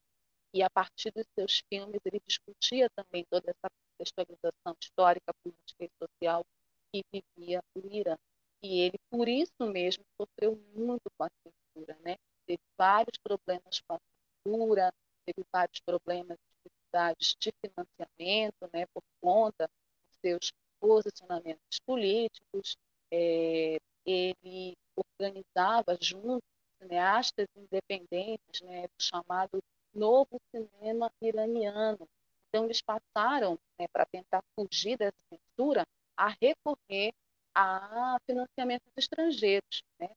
[0.53, 5.89] e a partir dos seus filmes ele discutia também toda essa contextualização histórica, política e
[5.97, 6.45] social
[6.91, 8.17] que vivia o Irã.
[8.61, 12.15] E ele, por isso mesmo, sofreu muito com a censura, né?
[12.45, 13.99] Teve vários problemas com a
[14.45, 14.93] censura,
[15.25, 18.85] teve vários problemas, dificuldades de financiamento, né?
[18.93, 22.75] Por conta dos seus posicionamentos políticos.
[23.11, 26.43] É, ele organizava junto
[26.91, 28.83] cineastas independentes, né?
[28.87, 29.63] Do chamado
[29.93, 32.07] novo cinema iraniano.
[32.49, 35.83] Então, eles passaram, né, para tentar fugir dessa censura,
[36.17, 37.13] a recorrer
[37.55, 40.09] a financiamentos estrangeiros, né,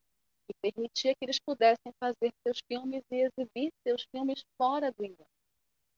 [0.47, 5.25] que permitia que eles pudessem fazer seus filmes e exibir seus filmes fora do Irã.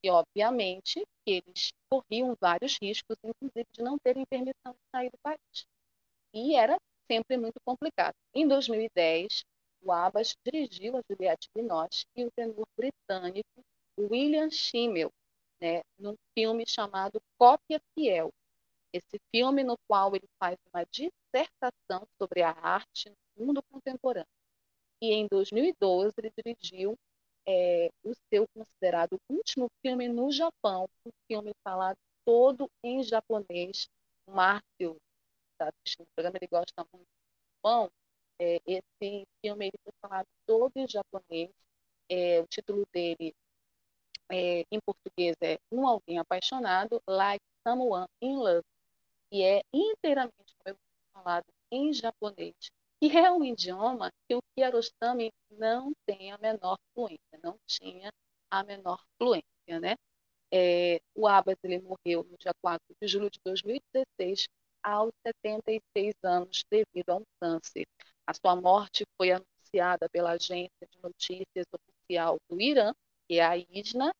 [0.03, 5.67] E, obviamente, eles corriam vários riscos, inclusive de não terem permissão de sair do país.
[6.33, 6.77] E era
[7.11, 8.15] sempre muito complicado.
[8.33, 9.43] Em 2010,
[9.87, 13.63] o Abbas dirigiu a Juliette Binoche e o tenor britânico
[13.97, 15.09] William Schimmel,
[15.61, 18.29] né, num filme chamado Cópia Fiel.
[18.93, 24.27] Esse filme no qual ele faz uma dissertação sobre a arte no mundo contemporâneo.
[25.01, 26.97] E em 2012 ele dirigiu
[27.47, 33.87] é, o seu considerado último filme no Japão, um filme falado todo em japonês.
[34.25, 34.97] O Márcio
[35.53, 37.91] está assistindo o programa, ele gosta muito do Japão.
[38.39, 41.51] É, esse filme foi falado todo em japonês.
[42.09, 43.33] É, o título dele
[44.31, 48.63] é, em português é Um Alguém Apaixonado, Like Someone in Love,
[49.31, 50.55] e é inteiramente
[51.13, 52.55] falado em japonês
[52.99, 58.09] que é um idioma que o Kiarostami não tem a menor fluência, não tinha
[58.49, 59.95] a menor fluência, né?
[60.51, 64.47] É, o Abbas ele morreu no dia 4 de julho de 2016,
[64.83, 67.85] aos 76 anos, devido a um câncer.
[68.27, 72.93] A sua morte foi anunciada pela agência de notícias oficial do Irã,
[73.27, 74.13] que é a ISNA,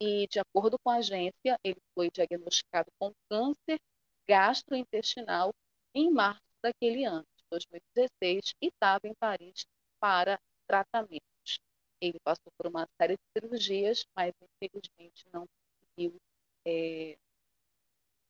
[0.00, 3.78] e, de acordo com a agência, ele foi diagnosticado com câncer
[4.26, 5.52] gastrointestinal
[5.94, 7.26] em março daquele ano.
[7.50, 9.66] 2016 e estava em Paris
[9.98, 11.58] para tratamentos.
[12.00, 16.16] Ele passou por uma série de cirurgias, mas infelizmente não conseguiu,
[16.64, 17.18] é,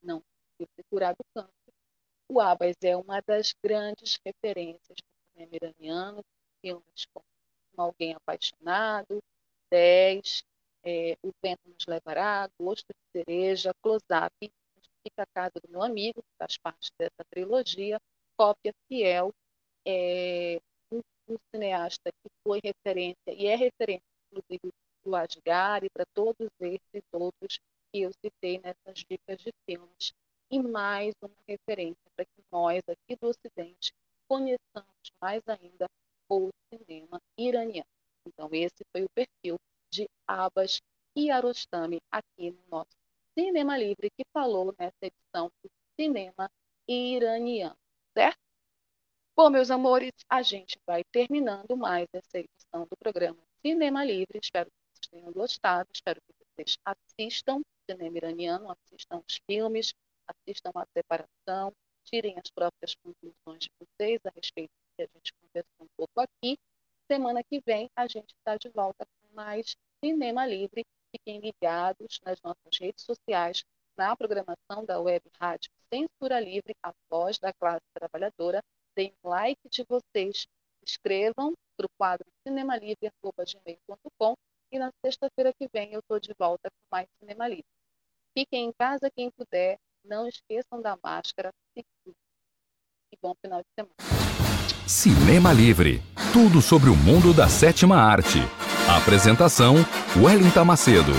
[0.02, 1.72] não conseguiu se curar do câncer.
[2.28, 4.96] O Abbas é uma das grandes referências
[5.46, 6.24] cinema
[6.60, 7.24] filmes como
[7.76, 9.22] Alguém Apaixonado,
[9.70, 10.44] 10,
[10.84, 14.52] é, O Vento Nos Levará, Gosto de Cereja, Close-Up,
[15.02, 17.98] Fica a Casa do Meu Amigo, que faz parte dessa trilogia,
[18.36, 19.32] cópia fiel,
[19.86, 20.60] é,
[20.92, 24.70] um, um, cineasta que foi referência, e é referência, inclusive,
[25.02, 27.58] do Asgar e para todos esses outros
[27.90, 30.12] que eu citei nessas dicas de filmes.
[30.50, 33.94] E mais uma referência para que nós, aqui do Ocidente,
[34.30, 35.86] conheçamos mais ainda
[36.30, 37.84] o cinema iraniano.
[38.24, 39.56] Então, esse foi o perfil
[39.92, 40.80] de Abbas
[41.12, 42.96] Kiarostami aqui no nosso
[43.36, 46.48] Cinema Livre, que falou nessa edição do cinema
[46.86, 47.76] iraniano
[48.14, 48.38] certo?
[49.36, 54.38] Bom, meus amores, a gente vai terminando mais essa edição do programa Cinema Livre.
[54.42, 59.94] Espero que vocês tenham gostado, espero que vocês assistam cinema iraniano, assistam os filmes,
[60.28, 61.72] assistam a separação,
[62.04, 66.20] tirem as próprias conclusões de vocês a respeito do que a gente conversou um pouco
[66.20, 66.58] aqui.
[67.10, 70.84] Semana que vem a gente está de volta com mais Cinema Livre.
[71.10, 73.64] Fiquem ligados nas nossas redes sociais,
[73.96, 78.62] na programação da Web Rádio Censura Livre, a voz da classe trabalhadora.
[78.94, 80.46] Deem like de vocês,
[80.84, 84.34] escrevam para o quadro cinemalivre.gmail.com
[84.72, 87.66] e na sexta-feira que vem eu estou de volta com mais Cinema Livre.
[88.36, 93.94] Fiquem em casa quem puder, não esqueçam da máscara e bom final de semana.
[94.86, 96.02] Cinema Livre
[96.32, 98.38] tudo sobre o mundo da sétima arte.
[98.88, 99.74] apresentação:
[100.16, 101.12] Wellington Macedo.